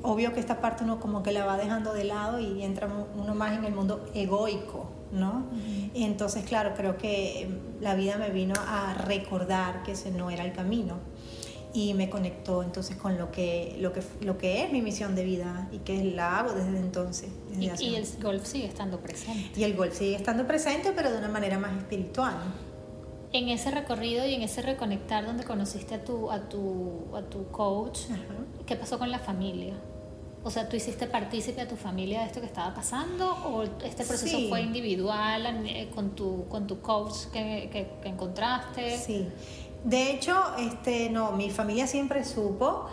obvio 0.03 0.33
que 0.33 0.41
esta 0.41 0.61
parte 0.61 0.85
uno 0.85 1.01
como 1.01 1.23
que 1.23 1.33
la 1.33 1.45
va 1.45 1.57
dejando 1.57 1.93
de 1.93 2.05
lado 2.05 2.41
y 2.41 2.63
entra 2.63 2.89
uno 3.17 3.35
más 3.35 3.57
en 3.57 3.65
el 3.65 3.75
mundo 3.75 4.09
egoico, 4.15 4.91
¿no? 5.13 5.45
entonces, 5.95 6.45
claro, 6.45 6.75
creo 6.77 6.97
que 6.97 7.49
la 7.81 7.95
vida 7.95 8.17
me 8.17 8.31
vino 8.31 8.55
a 8.57 8.95
recordar 8.95 9.83
que 9.83 9.93
ese 9.93 10.11
no 10.11 10.31
era 10.31 10.45
el 10.45 10.53
camino 10.53 10.99
y 11.73 11.95
me 11.95 12.11
conectó 12.11 12.63
entonces 12.63 12.97
con 12.97 13.19
lo 13.19 13.31
que, 13.31 13.77
lo 13.79 13.93
que, 13.93 14.03
lo 14.21 14.39
que 14.39 14.65
es 14.65 14.73
mi 14.73 14.83
misión 14.83 15.15
de 15.15 15.25
vida 15.25 15.69
y 15.73 15.79
que 15.79 16.03
la 16.05 16.39
hago 16.39 16.53
desde 16.53 16.79
entonces. 16.79 17.31
y, 17.59 17.95
el 17.95 18.07
golf 18.21 18.45
sigue 18.45 18.67
estando 18.67 18.99
presente. 18.99 19.59
Y 19.59 19.65
el 19.65 19.75
golf 19.75 19.97
sigue 19.97 20.17
estando 20.17 20.47
presente, 20.47 20.93
pero 20.95 21.11
de 21.11 21.19
una 21.19 21.29
manera 21.29 21.59
más 21.59 21.77
espiritual. 21.77 22.35
En 23.33 23.49
ese 23.49 23.71
recorrido 23.71 24.27
y 24.27 24.35
en 24.35 24.43
ese 24.43 24.63
reconectar 24.63 25.25
donde 25.25 25.45
conociste 25.45 25.95
a 25.95 26.05
tu, 26.05 26.31
a 26.33 26.49
tu, 26.49 27.05
a 27.15 27.23
tu 27.23 27.47
coach, 27.49 28.01
¿qué 28.67 28.75
pasó 28.75 28.99
con 28.99 29.11
la 29.11 29.21
familia? 29.21 29.75
O 30.43 30.51
sea, 30.51 30.69
¿tú 30.69 30.77
hiciste 30.77 31.07
partícipe 31.07 31.61
a 31.61 31.69
tu 31.69 31.77
familia 31.77 32.21
de 32.21 32.27
esto 32.27 32.41
que 32.41 32.47
estaba 32.47 32.73
pasando 32.75 33.31
o 33.45 33.63
este 33.63 34.05
proceso 34.05 34.39
fue 34.49 34.63
individual 34.63 35.45
con 35.95 36.11
tu, 36.11 36.47
con 36.49 36.67
tu 36.67 36.81
coach 36.81 37.27
que, 37.31 37.69
que, 37.71 38.09
encontraste? 38.09 38.99
Sí, 38.99 39.29
de 39.85 40.13
hecho, 40.13 40.35
este, 40.59 41.11
no, 41.11 41.33
mi 41.33 41.51
familia 41.51 41.87
siempre 41.87 42.25
supo, 42.25 42.87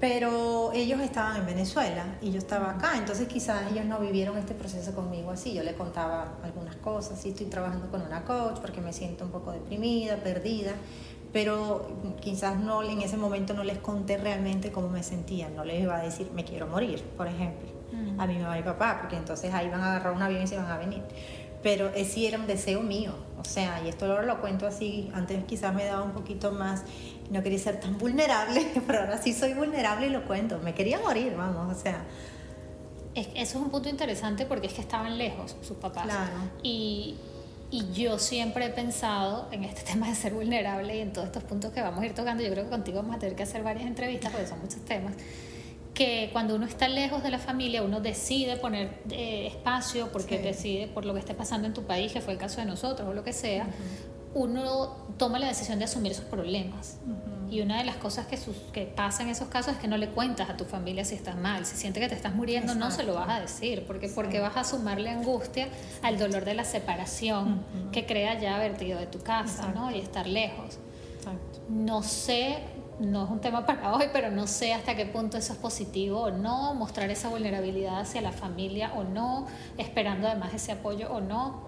pero 0.00 0.72
ellos 0.72 1.00
estaban 1.00 1.36
en 1.36 1.46
Venezuela 1.46 2.18
y 2.22 2.30
yo 2.30 2.38
estaba 2.38 2.72
acá, 2.72 2.96
entonces 2.96 3.28
quizás 3.28 3.70
ellos 3.70 3.84
no 3.84 3.98
vivieron 3.98 4.36
este 4.38 4.54
proceso 4.54 4.94
conmigo 4.94 5.30
así. 5.30 5.54
Yo 5.54 5.62
le 5.62 5.74
contaba 5.74 6.38
algunas 6.42 6.76
cosas, 6.76 7.20
sí 7.20 7.30
estoy 7.30 7.46
trabajando 7.46 7.90
con 7.90 8.02
una 8.02 8.24
coach 8.24 8.58
porque 8.60 8.80
me 8.80 8.92
siento 8.92 9.24
un 9.24 9.30
poco 9.30 9.52
deprimida, 9.52 10.16
perdida, 10.16 10.72
pero 11.34 11.88
quizás 12.20 12.60
no 12.60 12.84
en 12.84 13.02
ese 13.02 13.16
momento 13.16 13.54
no 13.54 13.64
les 13.64 13.78
conté 13.78 14.18
realmente 14.18 14.70
cómo 14.70 14.88
me 14.88 15.02
sentía, 15.02 15.48
no 15.48 15.64
les 15.64 15.82
iba 15.82 15.96
a 15.96 16.00
decir 16.00 16.30
me 16.32 16.44
quiero 16.44 16.68
morir, 16.68 17.02
por 17.16 17.26
ejemplo, 17.26 17.68
mm. 17.90 18.20
a 18.20 18.26
mi 18.28 18.38
mamá 18.38 18.56
y 18.56 18.62
papá, 18.62 18.98
porque 19.00 19.16
entonces 19.16 19.52
ahí 19.52 19.68
van 19.68 19.80
a 19.80 19.96
agarrar 19.96 20.14
un 20.14 20.22
avión 20.22 20.44
y 20.44 20.46
se 20.46 20.56
van 20.56 20.70
a 20.70 20.78
venir. 20.78 21.02
Pero 21.60 21.88
ese 21.88 22.12
sí 22.12 22.26
era 22.26 22.38
un 22.38 22.46
deseo 22.46 22.82
mío, 22.82 23.14
o 23.36 23.44
sea, 23.44 23.82
y 23.84 23.88
esto 23.88 24.06
ahora 24.06 24.22
lo 24.22 24.40
cuento 24.40 24.64
así, 24.64 25.10
antes 25.12 25.42
quizás 25.44 25.74
me 25.74 25.84
daba 25.84 26.04
un 26.04 26.12
poquito 26.12 26.52
más, 26.52 26.84
no 27.32 27.42
quería 27.42 27.58
ser 27.58 27.80
tan 27.80 27.98
vulnerable, 27.98 28.70
pero 28.86 29.00
ahora 29.00 29.18
sí 29.18 29.32
soy 29.32 29.54
vulnerable 29.54 30.06
y 30.06 30.10
lo 30.10 30.24
cuento, 30.26 30.60
me 30.60 30.72
quería 30.72 31.00
morir, 31.00 31.34
vamos, 31.36 31.76
o 31.76 31.80
sea. 31.80 32.04
Es, 33.16 33.26
eso 33.34 33.58
es 33.58 33.64
un 33.64 33.70
punto 33.70 33.88
interesante 33.88 34.46
porque 34.46 34.68
es 34.68 34.72
que 34.72 34.82
estaban 34.82 35.18
lejos 35.18 35.56
sus 35.62 35.76
papás. 35.78 36.04
Claro. 36.04 36.32
Y 36.62 37.16
Y 37.74 37.92
yo 37.92 38.20
siempre 38.20 38.66
he 38.66 38.70
pensado 38.70 39.48
en 39.50 39.64
este 39.64 39.82
tema 39.92 40.08
de 40.08 40.14
ser 40.14 40.32
vulnerable 40.32 40.96
y 40.96 41.00
en 41.00 41.12
todos 41.12 41.26
estos 41.26 41.42
puntos 41.42 41.72
que 41.72 41.82
vamos 41.82 42.04
a 42.04 42.06
ir 42.06 42.14
tocando. 42.14 42.44
Yo 42.44 42.50
creo 42.52 42.64
que 42.64 42.70
contigo 42.70 42.98
vamos 42.98 43.16
a 43.16 43.18
tener 43.18 43.34
que 43.34 43.42
hacer 43.42 43.64
varias 43.64 43.86
entrevistas 43.86 44.30
porque 44.30 44.46
son 44.46 44.60
muchos 44.60 44.84
temas 44.84 45.14
que 45.92 46.30
cuando 46.32 46.54
uno 46.54 46.66
está 46.66 46.88
lejos 46.88 47.22
de 47.24 47.30
la 47.30 47.38
familia, 47.38 47.82
uno 47.82 48.00
decide 48.00 48.56
poner 48.56 49.00
eh, 49.10 49.46
espacio 49.48 50.10
porque 50.12 50.38
decide 50.38 50.86
por 50.88 51.04
lo 51.04 51.14
que 51.14 51.20
esté 51.20 51.34
pasando 51.34 51.66
en 51.66 51.74
tu 51.74 51.84
país, 51.84 52.12
que 52.12 52.20
fue 52.20 52.32
el 52.32 52.38
caso 52.38 52.60
de 52.60 52.66
nosotros 52.66 53.08
o 53.08 53.12
lo 53.12 53.22
que 53.22 53.32
sea, 53.32 53.66
uno 54.34 54.96
toma 55.18 55.38
la 55.38 55.46
decisión 55.46 55.78
de 55.78 55.84
asumir 55.84 56.12
esos 56.12 56.24
problemas. 56.24 56.98
Y 57.54 57.60
una 57.60 57.78
de 57.78 57.84
las 57.84 57.94
cosas 57.94 58.26
que, 58.26 58.36
sus, 58.36 58.56
que 58.72 58.84
pasa 58.84 59.22
en 59.22 59.28
esos 59.28 59.46
casos 59.46 59.74
es 59.74 59.78
que 59.78 59.86
no 59.86 59.96
le 59.96 60.08
cuentas 60.08 60.50
a 60.50 60.56
tu 60.56 60.64
familia 60.64 61.04
si 61.04 61.14
estás 61.14 61.36
mal. 61.36 61.64
Si 61.64 61.76
siente 61.76 62.00
que 62.00 62.08
te 62.08 62.16
estás 62.16 62.34
muriendo, 62.34 62.74
no 62.74 62.90
se 62.90 63.04
lo 63.04 63.14
vas 63.14 63.28
a 63.28 63.40
decir, 63.40 63.84
porque, 63.86 64.08
porque 64.08 64.40
vas 64.40 64.56
a 64.56 64.64
sumarle 64.64 65.08
angustia 65.08 65.68
al 66.02 66.18
dolor 66.18 66.44
de 66.44 66.54
la 66.54 66.64
separación 66.64 67.64
que 67.92 68.06
crea 68.06 68.40
ya 68.40 68.58
vertido 68.58 68.98
de 68.98 69.06
tu 69.06 69.20
casa 69.20 69.68
¿no? 69.72 69.92
y 69.92 70.00
estar 70.00 70.26
lejos. 70.26 70.80
No 71.68 72.02
sé 72.02 72.58
no 72.98 73.24
es 73.24 73.30
un 73.30 73.40
tema 73.40 73.64
para 73.66 73.94
hoy, 73.94 74.06
pero 74.12 74.32
no 74.32 74.48
sé 74.48 74.72
hasta 74.72 74.96
qué 74.96 75.06
punto 75.06 75.38
eso 75.38 75.52
es 75.52 75.58
positivo 75.60 76.22
o 76.22 76.30
no, 76.32 76.74
mostrar 76.74 77.08
esa 77.10 77.28
vulnerabilidad 77.28 78.00
hacia 78.00 78.20
la 78.20 78.32
familia 78.32 78.92
o 78.96 79.04
no, 79.04 79.46
esperando 79.78 80.26
además 80.26 80.54
ese 80.54 80.72
apoyo 80.72 81.08
o 81.12 81.20
no. 81.20 81.62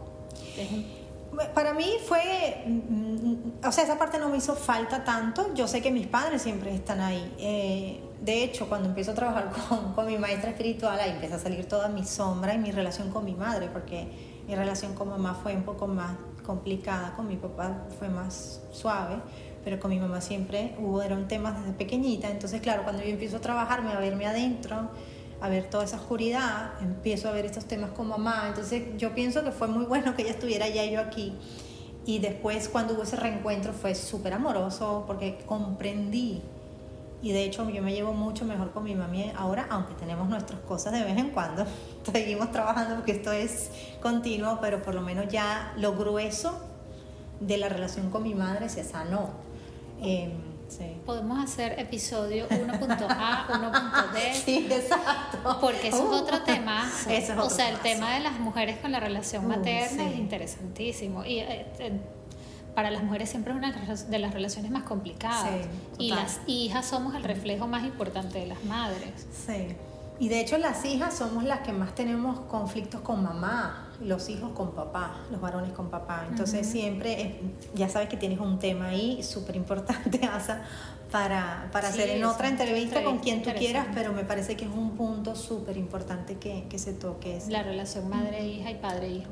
Para 1.55 1.75
mí 1.75 1.95
fue, 2.07 2.65
mm, 2.67 3.67
o 3.67 3.73
sea, 3.73 3.85
esa 3.85 3.99
parte 3.99 4.19
no 4.19 4.29
me 4.29 4.39
hizo 4.39 4.55
falta 4.55 5.05
tanto. 5.05 5.55
Yo 5.55 5.69
sé 5.69 5.83
que 5.83 5.91
mis 5.91 6.07
padres 6.07 6.43
siempre 6.43 6.75
están 6.75 7.01
ahí. 7.01 7.35
Eh, 7.39 8.01
de 8.21 8.45
hecho, 8.45 8.69
cuando 8.69 8.89
empiezo 8.89 9.13
a 9.13 9.15
trabajar 9.15 9.51
con, 9.95 10.07
mi 10.07 10.19
maestra 10.19 10.51
espiritual, 10.51 10.99
ahí 10.99 11.11
empieza 11.11 11.37
a 11.37 11.39
salir 11.39 11.67
toda 11.67 11.89
mi 11.89 12.05
sombra 12.05 12.55
y 12.55 12.59
mi 12.59 12.71
relación 12.71 13.11
con 13.11 13.25
mi 13.25 13.35
madre, 13.35 13.69
porque 13.73 14.09
mi 14.47 14.55
relación 14.55 14.95
con 14.95 15.09
mamá 15.09 15.39
fue 15.43 15.55
un 15.55 15.63
poco 15.63 15.87
más 15.87 16.17
complicada, 16.45 17.15
con 17.17 17.27
mi 17.27 17.37
papá 17.37 17.87
fue 17.99 18.09
más 18.09 18.61
suave 18.73 19.17
pero 19.67 19.81
con 19.81 19.91
mi 19.91 19.99
mamá 19.99 20.21
siempre 20.21 20.77
hubo, 20.79 21.03
eran 21.03 21.27
temas 21.27 21.59
desde 21.59 21.73
pequeñita, 21.73 22.31
entonces 22.31 22.61
claro, 22.61 22.85
cuando 22.85 23.03
yo 23.03 23.09
empiezo 23.09 23.39
a 23.39 23.41
trabajarme, 23.41 23.91
a 23.91 23.99
verme 23.99 24.25
adentro, 24.25 24.91
a 25.41 25.49
ver 25.49 25.69
toda 25.69 25.85
esa 25.85 25.97
oscuridad, 25.97 26.73
empiezo 26.81 27.29
a 27.29 27.33
ver 27.33 27.45
estos 27.45 27.67
temas 27.67 27.91
con 27.91 28.09
mamá, 28.09 28.45
entonces 28.49 28.97
yo 28.97 29.15
pienso 29.15 29.45
que 29.45 29.53
fue 29.53 29.69
muy 29.69 29.85
bueno 29.85 30.15
que 30.15 30.23
ella 30.23 30.33
estuviera 30.33 30.67
allá 30.67 30.85
y 30.85 30.93
yo 30.93 31.01
aquí. 31.01 31.37
Y 32.07 32.21
después 32.21 32.69
cuando 32.69 32.95
hubo 32.95 33.03
ese 33.03 33.17
reencuentro 33.17 33.73
fue 33.73 33.95
súper 33.95 34.33
amoroso 34.33 35.05
porque 35.07 35.39
comprendí 35.47 36.41
y 37.23 37.33
de 37.33 37.45
hecho 37.45 37.69
yo 37.71 37.83
me 37.83 37.93
llevo 37.93 38.13
mucho 38.13 38.45
mejor 38.45 38.71
con 38.73 38.85
mi 38.85 38.95
mami 38.95 39.33
ahora, 39.37 39.67
aunque 39.71 39.95
tenemos 39.95 40.29
nuestras 40.29 40.61
cosas 40.61 40.93
de 40.93 41.03
vez 41.03 41.17
en 41.17 41.31
cuando. 41.31 41.67
Seguimos 42.13 42.53
trabajando 42.53 42.95
porque 42.95 43.13
esto 43.13 43.33
es 43.33 43.71
continuo, 44.01 44.59
pero 44.61 44.83
por 44.83 44.95
lo 44.95 45.01
menos 45.01 45.27
ya 45.29 45.73
lo 45.77 45.95
grueso 45.97 46.61
de 47.41 47.59
la 47.59 47.69
relación 47.69 48.11
con 48.11 48.23
mi 48.23 48.35
madre 48.35 48.69
se 48.69 48.85
sanó. 48.85 49.31
Em, 50.81 50.99
Podemos 51.01 51.39
hacer 51.43 51.79
episodio 51.79 52.49
1.A, 52.49 53.49
1.D. 53.49 54.35
Sí, 54.45 54.67
exacto. 54.71 55.59
Porque 55.61 55.89
eso 55.89 56.13
es 56.13 56.21
otro 56.21 56.43
tema. 56.43 56.91
o 57.41 57.51
sea, 57.51 57.71
el 57.71 57.79
tema 57.79 58.15
de 58.15 58.21
las 58.21 58.39
mujeres 58.41 58.79
con 58.79 58.93
la 58.93 59.01
relación 59.01 59.47
materna 59.47 60.09
es 60.11 60.17
interesantísimo. 60.17 61.25
Y 61.25 61.39
eh, 61.39 61.67
para 62.75 62.91
las 62.91 63.03
mujeres 63.03 63.31
siempre 63.31 63.53
es 63.53 63.59
una 63.59 63.73
de 63.73 64.19
las 64.19 64.35
relaciones 64.35 64.71
más 64.71 64.83
complicadas. 64.83 65.67
y 65.99 66.11
las 66.11 66.41
hijas 66.47 66.87
somos 66.87 67.15
el 67.15 67.25
reflejo 67.25 67.67
más 67.67 67.85
importante 67.85 68.39
de 68.39 68.47
las 68.47 68.65
madres. 68.65 69.27
Sí. 69.47 69.69
Y 70.19 70.29
de 70.29 70.41
hecho 70.41 70.59
las 70.59 70.85
hijas 70.85 71.17
somos 71.17 71.45
las 71.45 71.61
que 71.61 71.73
más 71.73 71.95
tenemos 71.95 72.41
conflictos 72.41 73.03
con 73.03 73.23
mamá 73.23 73.86
los 74.01 74.29
hijos 74.29 74.53
con 74.53 74.73
papá, 74.73 75.21
los 75.31 75.41
varones 75.41 75.73
con 75.73 75.89
papá. 75.89 76.27
Entonces 76.29 76.67
siempre, 76.67 77.41
ya 77.75 77.89
sabes 77.89 78.09
que 78.09 78.17
tienes 78.17 78.41
un 78.41 78.59
tema 78.59 78.89
ahí 78.89 79.23
súper 79.23 79.57
importante, 79.57 80.25
Asa, 80.33 80.63
para, 81.11 81.69
para 81.73 81.89
hacer 81.89 82.11
en 82.11 82.25
otra 82.25 82.49
entrevista 82.49 83.03
con 83.03 83.19
quien 83.19 83.43
tú 83.43 83.51
quieras, 83.57 83.87
pero 83.95 84.13
me 84.13 84.25
parece 84.25 84.57
que 84.57 84.65
es 84.65 84.71
un 84.71 84.97
punto 84.97 85.35
súper 85.35 85.77
importante 85.77 86.37
que, 86.37 86.65
que, 86.69 86.79
se 86.79 86.93
toque. 86.93 87.39
La 87.49 87.63
relación 87.63 88.09
madre-hija 88.09 88.71
y 88.71 88.75
padre-hijo. 88.75 89.31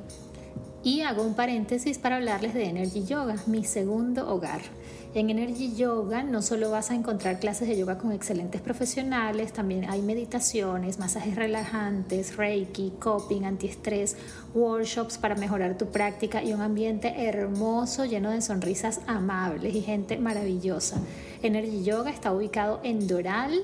Y 0.83 1.00
hago 1.00 1.23
un 1.23 1.35
paréntesis 1.35 1.99
para 1.99 2.16
hablarles 2.16 2.52
de 2.52 2.64
Energy 2.66 3.04
Yoga, 3.04 3.37
mi 3.47 3.64
segundo 3.64 4.28
hogar. 4.28 4.61
En 5.14 5.30
Energy 5.30 5.76
Yoga 5.76 6.25
no 6.25 6.42
solo 6.42 6.73
vas 6.73 6.90
a 6.90 6.97
encontrar 6.97 7.38
clases 7.38 7.68
de 7.68 7.78
yoga 7.78 7.99
con 7.99 8.11
excelentes 8.11 8.61
profesionales, 8.61 9.52
también 9.52 9.88
hay 9.88 10.02
meditaciones, 10.02 10.99
masajes 10.99 11.37
relajantes, 11.37 12.37
reiki, 12.37 12.92
coping, 12.99 13.44
antiestrés, 13.44 14.16
workshops 14.54 15.16
para 15.16 15.37
mejorar 15.37 15.78
tu 15.78 15.87
práctica 15.87 16.42
y 16.42 16.52
un 16.52 16.62
ambiente 16.62 17.28
hermoso 17.28 18.04
lleno 18.06 18.33
de 18.33 18.42
sonrisas 18.42 19.02
amables 19.06 19.73
y 19.76 19.83
gente 19.83 20.18
maravillosa. 20.18 21.00
Energy 21.44 21.85
Yoga 21.85 22.11
está 22.11 22.33
ubicado 22.33 22.80
en 22.83 23.06
Doral. 23.06 23.62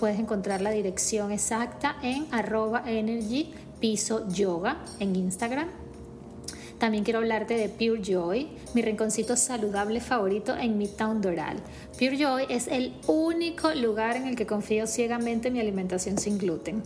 Puedes 0.00 0.18
encontrar 0.18 0.62
la 0.62 0.72
dirección 0.72 1.30
exacta 1.30 1.94
en 2.02 2.26
arroba 2.32 2.82
energy 2.90 3.54
piso 3.78 4.28
yoga 4.30 4.78
en 4.98 5.14
Instagram 5.14 5.68
también 6.78 7.04
quiero 7.04 7.18
hablarte 7.18 7.54
de 7.54 7.68
Pure 7.68 8.02
Joy, 8.02 8.48
mi 8.74 8.82
rinconcito 8.82 9.36
saludable 9.36 10.00
favorito 10.00 10.56
en 10.56 10.78
Midtown 10.78 11.20
Doral. 11.20 11.56
Pure 11.98 12.16
Joy 12.16 12.46
es 12.48 12.68
el 12.68 12.94
único 13.06 13.74
lugar 13.74 14.16
en 14.16 14.26
el 14.26 14.36
que 14.36 14.46
confío 14.46 14.86
ciegamente 14.86 15.48
en 15.48 15.54
mi 15.54 15.60
alimentación 15.60 16.18
sin 16.18 16.38
gluten. 16.38 16.82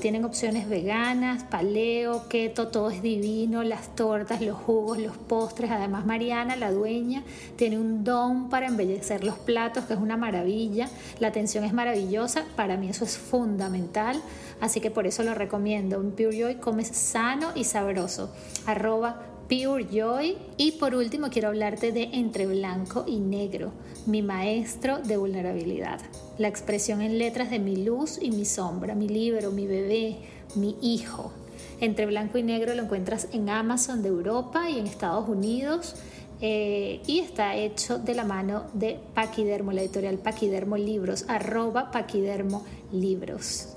Tienen 0.00 0.24
opciones 0.24 0.68
veganas, 0.68 1.44
paleo, 1.44 2.28
keto, 2.28 2.68
todo 2.68 2.90
es 2.90 3.00
divino, 3.00 3.62
las 3.62 3.94
tortas, 3.94 4.42
los 4.42 4.56
jugos, 4.56 4.98
los 4.98 5.16
postres. 5.16 5.70
Además, 5.70 6.04
Mariana, 6.04 6.56
la 6.56 6.72
dueña, 6.72 7.22
tiene 7.56 7.78
un 7.78 8.04
don 8.04 8.50
para 8.50 8.66
embellecer 8.66 9.24
los 9.24 9.38
platos, 9.38 9.84
que 9.84 9.94
es 9.94 10.00
una 10.00 10.16
maravilla. 10.16 10.90
La 11.20 11.28
atención 11.28 11.64
es 11.64 11.72
maravillosa, 11.72 12.44
para 12.56 12.76
mí 12.76 12.88
eso 12.88 13.04
es 13.04 13.16
fundamental, 13.16 14.20
así 14.60 14.80
que 14.80 14.90
por 14.90 15.06
eso 15.06 15.22
lo 15.22 15.32
recomiendo. 15.32 15.98
Un 16.00 16.10
Pure 16.10 16.38
Joy 16.38 16.54
comes 16.56 16.88
sano 16.88 17.52
y 17.54 17.64
sabroso. 17.64 18.30
Arroba 18.66 19.22
Pure 19.48 19.86
Joy. 19.90 20.36
Y 20.56 20.72
por 20.72 20.94
último 20.94 21.28
quiero 21.30 21.48
hablarte 21.48 21.92
de 21.92 22.10
Entre 22.12 22.46
Blanco 22.46 23.04
y 23.06 23.20
Negro, 23.20 23.72
mi 24.06 24.22
maestro 24.22 24.98
de 24.98 25.16
vulnerabilidad. 25.16 26.00
La 26.38 26.48
expresión 26.48 27.00
en 27.00 27.18
letras 27.18 27.50
de 27.50 27.58
mi 27.58 27.76
luz 27.76 28.18
y 28.20 28.30
mi 28.30 28.44
sombra, 28.44 28.94
mi 28.94 29.08
libro, 29.08 29.52
mi 29.52 29.66
bebé, 29.66 30.18
mi 30.56 30.76
hijo. 30.82 31.32
Entre 31.80 32.06
Blanco 32.06 32.38
y 32.38 32.42
Negro 32.42 32.74
lo 32.74 32.82
encuentras 32.82 33.28
en 33.32 33.48
Amazon 33.48 34.02
de 34.02 34.08
Europa 34.08 34.68
y 34.70 34.78
en 34.78 34.86
Estados 34.86 35.28
Unidos. 35.28 35.96
Eh, 36.40 37.00
y 37.06 37.20
está 37.20 37.54
hecho 37.54 37.98
de 37.98 38.14
la 38.14 38.24
mano 38.24 38.64
de 38.74 38.98
Paquidermo, 39.14 39.72
la 39.72 39.82
editorial 39.82 40.18
Paquidermo 40.18 40.76
Libros, 40.76 41.24
arroba 41.28 41.90
Paquidermo 41.90 42.64
Libros. 42.92 43.68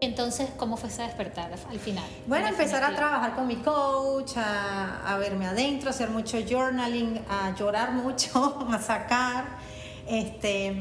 Entonces, 0.00 0.48
¿cómo 0.56 0.76
fue 0.76 0.88
ese 0.88 1.02
despertar 1.02 1.50
al 1.52 1.78
final? 1.78 2.04
Bueno, 2.26 2.48
empezar 2.48 2.84
a 2.84 2.94
trabajar 2.94 3.34
con 3.34 3.46
mi 3.46 3.56
coach, 3.56 4.32
a, 4.36 5.16
verme 5.18 5.46
adentro, 5.46 5.90
hacer 5.90 6.10
mucho 6.10 6.38
journaling, 6.48 7.20
a 7.28 7.54
llorar 7.56 7.92
mucho, 7.92 8.66
a 8.70 8.78
sacar, 8.78 9.44
este, 10.06 10.76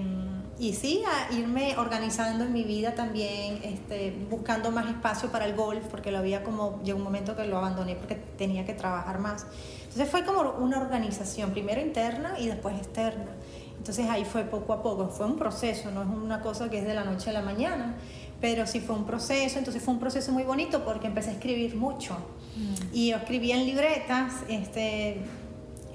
y 0.58 0.74
sí, 0.74 1.04
a 1.06 1.34
irme 1.34 1.76
organizando 1.78 2.46
en 2.46 2.54
mi 2.54 2.64
vida 2.64 2.96
también, 2.96 3.60
este, 3.64 4.16
buscando 4.30 4.72
más 4.72 4.88
espacio 4.88 5.30
para 5.30 5.46
el 5.46 5.56
golf, 5.56 5.84
porque 5.92 6.12
lo 6.12 6.20
había 6.20 6.44
como, 6.44 6.82
llegó 6.84 6.98
un 6.98 7.04
momento 7.04 7.36
que 7.36 7.46
lo 7.46 7.58
abandoné 7.58 7.96
porque 7.96 8.16
tenía 8.16 8.66
que 8.66 8.74
trabajar 8.74 9.20
más. 9.20 9.46
Entonces 9.80 10.10
fue 10.10 10.24
como 10.24 10.42
una 10.60 10.80
organización, 10.80 11.52
primero 11.52 11.82
interna 11.82 12.36
y 12.40 12.48
después 12.48 12.76
externa. 12.78 13.32
Entonces 13.78 14.10
ahí 14.10 14.26
fue 14.26 14.44
poco 14.44 14.74
a 14.74 14.82
poco, 14.82 15.10
fue 15.10 15.26
un 15.26 15.36
proceso, 15.36 15.92
no 15.92 16.02
es 16.02 16.08
una 16.08 16.42
cosa 16.42 16.70
que 16.70 16.80
es 16.80 16.86
de 16.86 16.94
la 16.94 17.04
noche 17.04 17.30
a 17.30 17.34
la 17.34 17.42
mañana 17.42 17.96
pero 18.42 18.68
sí 18.68 18.80
fue 18.80 18.96
un 18.96 19.06
proceso, 19.06 19.58
entonces 19.58 19.82
fue 19.82 19.94
un 19.94 20.00
proceso 20.00 20.32
muy 20.32 20.44
bonito 20.44 20.84
porque 20.84 21.08
empecé 21.08 21.30
a 21.32 21.34
escribir 21.34 21.76
mucho. 21.76 22.14
Mm. 22.56 22.94
Y 22.94 23.10
yo 23.10 23.18
escribía 23.18 23.56
en 23.56 23.66
libretas, 23.66 24.34
este, 24.48 25.18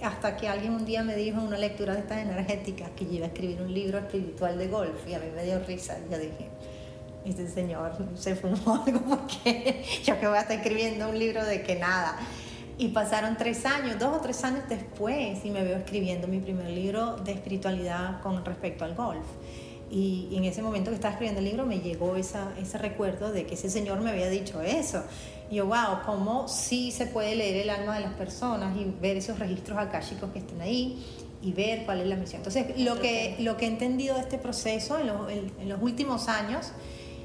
hasta 0.03 0.37
que 0.37 0.49
alguien 0.49 0.73
un 0.73 0.85
día 0.85 1.03
me 1.03 1.15
dijo 1.17 1.39
en 1.39 1.47
una 1.47 1.59
lectura 1.59 1.95
de 1.95 2.01
estas 2.01 2.19
energéticas 2.19 2.91
que 2.91 3.05
yo 3.05 3.13
iba 3.13 3.27
a 3.27 3.29
escribir 3.29 3.61
un 3.63 3.73
libro 3.73 3.99
espiritual 3.99 4.59
de 4.59 4.69
golf 4.69 5.07
y 5.09 5.15
a 5.15 5.19
mí 5.19 5.27
me 5.35 5.45
dio 5.45 5.59
risa 5.61 5.99
y 5.99 6.13
yo 6.13 6.19
dije, 6.19 6.49
este 7.25 7.49
señor 7.49 7.93
se 8.15 8.35
fumó 8.35 8.83
algo 8.87 9.01
porque 9.01 9.85
yo 10.05 10.19
que 10.19 10.27
voy 10.27 10.39
a 10.39 10.43
estar 10.43 10.57
escribiendo 10.57 11.09
un 11.09 11.19
libro 11.19 11.45
de 11.45 11.63
que 11.63 11.77
nada. 11.77 12.17
Y 12.79 12.89
pasaron 12.89 13.37
tres 13.37 13.67
años, 13.67 13.99
dos 13.99 14.17
o 14.17 14.21
tres 14.23 14.43
años 14.43 14.65
después, 14.67 15.45
y 15.45 15.51
me 15.51 15.63
veo 15.63 15.77
escribiendo 15.77 16.27
mi 16.29 16.41
primer 16.41 16.71
libro 16.71 17.17
de 17.17 17.33
espiritualidad 17.33 18.23
con 18.23 18.43
respecto 18.43 18.87
al 18.87 18.95
golf. 18.95 19.27
Y, 19.91 20.31
en 20.33 20.45
ese 20.45 20.63
momento 20.63 20.91
que 20.91 20.95
estaba 20.95 21.13
escribiendo 21.13 21.41
el 21.41 21.47
libro 21.47 21.67
me 21.67 21.81
llegó 21.81 22.17
esa, 22.17 22.55
ese 22.59 22.79
recuerdo 22.79 23.33
de 23.33 23.45
que 23.45 23.55
ese 23.55 23.69
señor 23.69 24.01
me 24.01 24.11
había 24.11 24.31
dicho 24.31 24.63
eso. 24.63 25.03
Y 25.51 25.57
yo, 25.57 25.67
wow, 25.67 26.03
cómo 26.07 26.47
sí 26.47 26.93
se 26.93 27.07
puede 27.07 27.35
leer 27.35 27.57
el 27.57 27.71
alma 27.71 27.97
de 27.97 28.03
las 28.03 28.15
personas 28.15 28.77
y 28.77 28.85
ver 29.01 29.17
esos 29.17 29.39
registros 29.41 29.79
akáshicos 29.79 30.31
que 30.31 30.39
están 30.39 30.61
ahí 30.61 31.05
y 31.43 31.53
ver 31.53 31.85
cuál 31.85 32.01
es 32.01 32.07
la 32.07 32.17
misión. 32.17 32.39
Entonces, 32.39 32.79
lo 32.79 33.01
que, 33.01 33.37
lo 33.41 33.57
que 33.57 33.65
he 33.65 33.69
entendido 33.69 34.15
de 34.15 34.21
este 34.21 34.39
proceso 34.39 34.99
en, 34.99 35.09
en, 35.61 35.69
los 35.69 35.83
últimos 35.83 36.29
años 36.29 36.73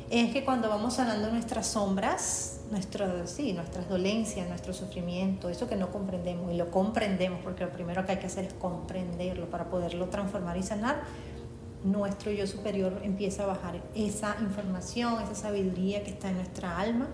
es 0.09 0.31
que 0.31 0.43
cuando 0.43 0.69
vamos 0.69 0.95
sanando 0.95 1.29
nuestras 1.29 1.67
sombras, 1.67 2.61
nuestro, 2.71 3.27
sí, 3.27 3.53
nuestras 3.53 3.87
dolencias, 3.87 4.47
nuestro 4.47 4.73
sufrimiento, 4.73 5.49
eso 5.49 5.67
que 5.67 5.75
no 5.75 5.91
comprendemos 5.91 6.51
y 6.51 6.57
lo 6.57 6.71
comprendemos, 6.71 7.39
porque 7.43 7.63
lo 7.63 7.71
primero 7.71 8.05
que 8.05 8.13
hay 8.13 8.17
que 8.17 8.27
hacer 8.27 8.45
es 8.45 8.53
comprenderlo 8.53 9.49
para 9.51 9.69
poderlo 9.69 10.09
transformar 10.09 10.57
y 10.57 10.63
sanar, 10.63 11.03
nuestro 11.83 12.31
yo 12.31 12.47
superior 12.47 12.99
empieza 13.03 13.43
a 13.43 13.45
bajar 13.45 13.81
esa 13.93 14.35
información, 14.41 15.21
esa 15.21 15.35
sabiduría 15.35 16.03
que 16.03 16.09
está 16.09 16.29
en 16.29 16.37
nuestra 16.37 16.79
alma 16.79 17.07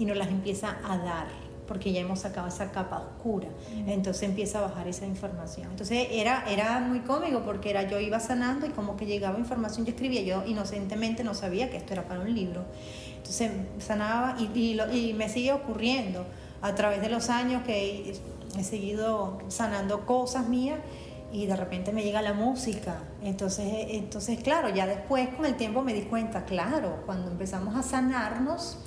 y 0.00 0.06
nos 0.06 0.16
las 0.16 0.28
empieza 0.28 0.78
a 0.82 0.96
dar 0.96 1.26
porque 1.68 1.92
ya 1.92 2.00
hemos 2.00 2.18
sacado 2.18 2.48
esa 2.48 2.72
capa 2.72 2.98
oscura. 2.98 3.46
Entonces 3.86 4.24
empieza 4.24 4.58
a 4.58 4.62
bajar 4.62 4.88
esa 4.88 5.06
información. 5.06 5.68
Entonces 5.70 6.08
era, 6.10 6.42
era 6.48 6.80
muy 6.80 6.98
cómico 6.98 7.42
porque 7.44 7.70
era 7.70 7.84
yo 7.88 8.00
iba 8.00 8.18
sanando 8.18 8.66
y 8.66 8.70
como 8.70 8.96
que 8.96 9.06
llegaba 9.06 9.38
información, 9.38 9.86
yo 9.86 9.92
escribía, 9.92 10.22
yo 10.22 10.44
inocentemente 10.46 11.22
no 11.22 11.32
sabía 11.32 11.70
que 11.70 11.76
esto 11.76 11.92
era 11.92 12.08
para 12.08 12.22
un 12.22 12.34
libro. 12.34 12.64
Entonces 13.18 13.52
sanaba 13.78 14.34
y, 14.40 14.50
y, 14.58 14.80
y 15.10 15.14
me 15.14 15.28
sigue 15.28 15.52
ocurriendo 15.52 16.26
a 16.62 16.74
través 16.74 17.02
de 17.02 17.08
los 17.08 17.30
años 17.30 17.62
que 17.62 18.18
he, 18.58 18.64
seguido 18.64 19.38
sanando 19.46 20.06
cosas 20.06 20.48
mías 20.48 20.80
y 21.32 21.46
de 21.46 21.54
repente 21.54 21.92
me 21.92 22.02
llega 22.02 22.20
la 22.20 22.32
música. 22.32 22.96
Entonces, 23.22 23.66
entonces, 23.90 24.42
claro, 24.42 24.70
ya 24.70 24.86
después 24.86 25.28
con 25.36 25.46
el 25.46 25.54
tiempo 25.54 25.82
me 25.82 25.94
di 25.94 26.02
cuenta, 26.02 26.46
claro, 26.46 27.04
cuando 27.06 27.30
empezamos 27.30 27.76
a 27.76 27.82
sanarnos, 27.84 28.78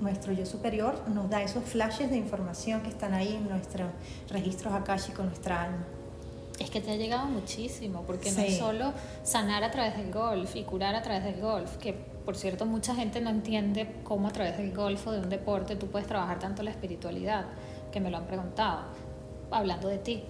nuestro 0.00 0.32
yo 0.32 0.46
superior 0.46 1.02
nos 1.08 1.28
da 1.28 1.42
esos 1.42 1.64
flashes 1.64 2.10
de 2.10 2.16
información 2.16 2.82
que 2.82 2.88
están 2.88 3.14
ahí 3.14 3.34
en 3.36 3.48
nuestros 3.48 3.90
registros 4.30 4.72
con 5.14 5.26
nuestra 5.26 5.62
alma. 5.64 5.84
Es 6.58 6.70
que 6.70 6.80
te 6.80 6.90
ha 6.90 6.96
llegado 6.96 7.26
muchísimo, 7.26 8.02
porque 8.06 8.32
no 8.32 8.40
es 8.40 8.58
solo 8.58 8.92
sanar 9.22 9.62
a 9.62 9.70
través 9.70 9.96
del 9.96 10.12
golf 10.12 10.56
y 10.56 10.64
curar 10.64 10.94
a 10.96 11.02
través 11.02 11.22
del 11.22 11.40
golf, 11.40 11.76
que 11.76 11.92
por 11.92 12.36
cierto 12.36 12.66
mucha 12.66 12.94
gente 12.94 13.20
no 13.20 13.30
entiende 13.30 13.88
cómo 14.02 14.28
a 14.28 14.32
través 14.32 14.56
del 14.58 14.74
golf 14.74 15.06
o 15.06 15.12
de 15.12 15.20
un 15.20 15.28
deporte 15.28 15.76
tú 15.76 15.86
puedes 15.86 16.08
trabajar 16.08 16.40
tanto 16.40 16.62
la 16.62 16.70
espiritualidad, 16.70 17.46
que 17.92 18.00
me 18.00 18.10
lo 18.10 18.16
han 18.16 18.26
preguntado, 18.26 18.82
hablando 19.50 19.88
de 19.88 19.98
ti. 19.98 20.22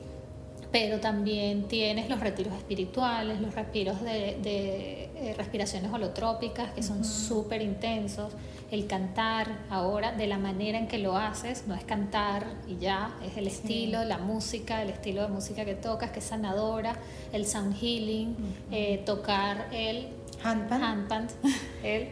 Pero 0.70 1.00
también 1.00 1.66
tienes 1.66 2.10
los 2.10 2.20
retiros 2.20 2.52
espirituales, 2.52 3.40
los 3.40 3.54
respiros 3.54 4.02
de, 4.02 5.08
eh, 5.14 5.34
respiraciones 5.37 5.90
holotrópicas, 5.90 6.72
que 6.72 6.82
son 6.82 7.04
súper 7.04 7.62
intensos 7.62 8.34
el 8.70 8.87
cantar 8.87 9.48
ahora 9.70 10.12
de 10.12 10.26
la 10.26 10.38
manera 10.38 10.78
en 10.78 10.88
que 10.88 10.98
lo 10.98 11.16
haces, 11.16 11.64
no 11.66 11.75
es 11.75 11.84
cantar 11.84 12.46
y 12.66 12.76
ya, 12.76 13.14
es 13.25 13.37
el 13.37 13.46
estilo, 13.46 14.04
la 14.04 14.18
música, 14.18 14.82
el 14.82 14.90
estilo 14.90 15.22
de 15.22 15.28
música 15.28 15.64
que 15.64 15.75
tocas, 15.75 16.10
que 16.10 16.18
es 16.18 16.26
sanadora, 16.26 16.96
el 17.32 17.46
sound 17.46 17.76
healing, 17.76 18.37
eh, 18.70 19.02
tocar 19.06 19.68
el 19.72 20.08
handpan, 20.44 21.28
el 21.82 22.08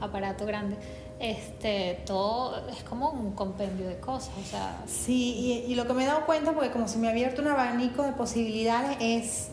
aparato 0.00 0.46
grande. 0.46 0.76
Este, 1.18 2.02
todo 2.06 2.68
es 2.68 2.82
como 2.82 3.10
un 3.10 3.32
compendio 3.32 3.88
de 3.88 3.98
cosas, 3.98 4.34
o 4.38 4.44
sea... 4.44 4.84
Sí, 4.86 5.64
y, 5.66 5.72
y 5.72 5.74
lo 5.74 5.86
que 5.86 5.94
me 5.94 6.04
he 6.04 6.06
dado 6.06 6.26
cuenta, 6.26 6.52
porque 6.52 6.70
como 6.70 6.88
se 6.88 6.98
me 6.98 7.08
ha 7.08 7.10
abierto 7.10 7.40
un 7.40 7.48
abanico 7.48 8.02
de 8.02 8.12
posibilidades, 8.12 8.98
es 9.00 9.48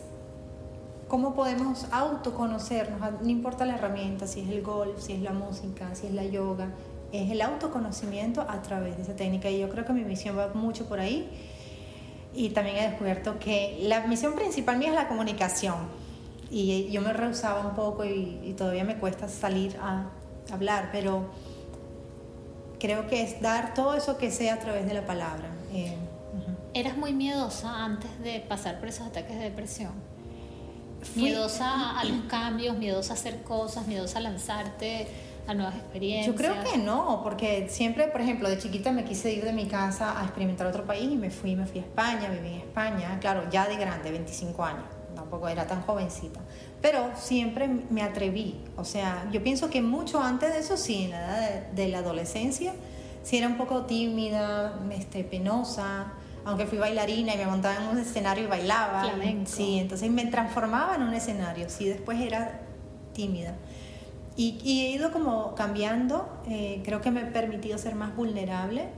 cómo 1.08 1.34
podemos 1.34 1.86
autoconocernos, 1.92 3.00
no 3.22 3.28
importa 3.28 3.64
la 3.66 3.74
herramienta, 3.74 4.26
si 4.26 4.40
es 4.40 4.48
el 4.48 4.62
golf, 4.62 5.00
si 5.00 5.12
es 5.12 5.20
la 5.20 5.32
música, 5.32 5.94
si 5.94 6.06
es 6.06 6.14
la 6.14 6.24
yoga, 6.24 6.68
es 7.12 7.30
el 7.30 7.42
autoconocimiento 7.42 8.40
a 8.42 8.62
través 8.62 8.96
de 8.96 9.02
esa 9.02 9.14
técnica. 9.14 9.50
Y 9.50 9.60
yo 9.60 9.68
creo 9.68 9.84
que 9.84 9.92
mi 9.92 10.04
misión 10.04 10.36
va 10.36 10.48
mucho 10.54 10.86
por 10.86 11.00
ahí. 11.00 11.28
Y 12.34 12.50
también 12.50 12.76
he 12.76 12.88
descubierto 12.88 13.38
que 13.38 13.78
la 13.82 14.06
misión 14.06 14.34
principal 14.34 14.78
mía 14.78 14.88
es 14.88 14.94
la 14.94 15.08
comunicación. 15.08 15.76
Y 16.50 16.90
yo 16.90 17.00
me 17.00 17.12
rehusaba 17.12 17.66
un 17.66 17.74
poco 17.74 18.04
y, 18.04 18.54
todavía 18.56 18.84
me 18.84 18.96
cuesta 18.96 19.28
salir 19.28 19.76
a 19.80 20.10
hablar, 20.52 20.90
pero 20.92 21.26
creo 22.78 23.06
que 23.06 23.22
es 23.22 23.40
dar 23.40 23.74
todo 23.74 23.94
eso 23.94 24.18
que 24.18 24.30
sea 24.30 24.54
a 24.54 24.58
través 24.58 24.86
de 24.86 24.94
la 24.94 25.06
palabra. 25.06 25.50
Eh, 25.72 25.96
¿Eras 26.74 26.96
muy 26.96 27.12
miedosa 27.12 27.84
antes 27.84 28.20
de 28.20 28.40
pasar 28.40 28.80
por 28.80 28.88
esos 28.88 29.06
ataques 29.06 29.36
de 29.36 29.44
depresión? 29.44 29.92
Miedosa 31.14 31.98
a 31.98 32.04
los 32.04 32.24
cambios, 32.26 32.76
miedosa 32.76 33.12
a 33.12 33.16
hacer 33.16 33.42
cosas, 33.42 33.86
miedosa 33.86 34.18
a 34.18 34.22
lanzarte 34.22 35.06
a 35.46 35.54
nuevas 35.54 35.74
experiencias. 35.74 36.26
Yo 36.26 36.34
creo 36.34 36.54
que 36.64 36.78
no, 36.78 37.20
porque 37.22 37.68
siempre, 37.68 38.08
por 38.08 38.20
ejemplo, 38.20 38.48
de 38.48 38.58
chiquita 38.58 38.92
me 38.92 39.04
quise 39.04 39.32
ir 39.32 39.44
de 39.44 39.52
mi 39.52 39.66
casa 39.66 40.18
a 40.18 40.24
experimentar 40.24 40.66
otro 40.66 40.84
país 40.84 41.10
y 41.10 41.16
me 41.16 41.30
fui, 41.30 41.54
me 41.54 41.66
fui 41.66 41.80
a 41.80 41.82
España, 41.82 42.30
viví 42.30 42.54
en 42.54 42.60
España, 42.60 43.18
claro, 43.20 43.48
ya 43.50 43.68
de 43.68 43.76
grande, 43.76 44.10
25 44.10 44.64
años, 44.64 44.84
tampoco 45.14 45.48
era 45.48 45.66
tan 45.66 45.82
jovencita, 45.82 46.40
pero 46.80 47.10
siempre 47.16 47.68
me 47.90 48.02
atreví, 48.02 48.60
o 48.76 48.84
sea, 48.84 49.28
yo 49.32 49.42
pienso 49.42 49.68
que 49.68 49.82
mucho 49.82 50.22
antes 50.22 50.52
de 50.52 50.60
eso, 50.60 50.76
sí, 50.76 51.04
en 51.04 51.10
la 51.10 51.18
edad 51.18 51.50
de, 51.72 51.82
de 51.82 51.88
la 51.88 51.98
adolescencia, 51.98 52.72
sí 53.22 53.36
era 53.36 53.48
un 53.48 53.56
poco 53.56 53.84
tímida, 53.84 54.78
este, 54.92 55.24
penosa, 55.24 56.12
aunque 56.44 56.66
fui 56.66 56.78
bailarina 56.78 57.34
y 57.34 57.38
me 57.38 57.46
montaba 57.46 57.82
en 57.82 57.88
un 57.88 57.98
escenario 57.98 58.44
y 58.44 58.46
bailaba. 58.46 59.04
Sí, 59.46 59.78
entonces 59.78 60.10
me 60.10 60.26
transformaba 60.26 60.96
en 60.96 61.02
un 61.02 61.14
escenario, 61.14 61.68
sí, 61.68 61.88
después 61.88 62.20
era 62.20 62.60
tímida. 63.12 63.54
Y, 64.36 64.58
he 64.64 64.90
ido 64.90 65.12
como 65.12 65.54
cambiando, 65.54 66.28
eh, 66.48 66.82
creo 66.84 67.00
que 67.00 67.10
me 67.10 67.20
he 67.20 67.26
permitido 67.26 67.78
ser 67.78 67.94
más 67.94 68.16
vulnerable, 68.16 68.88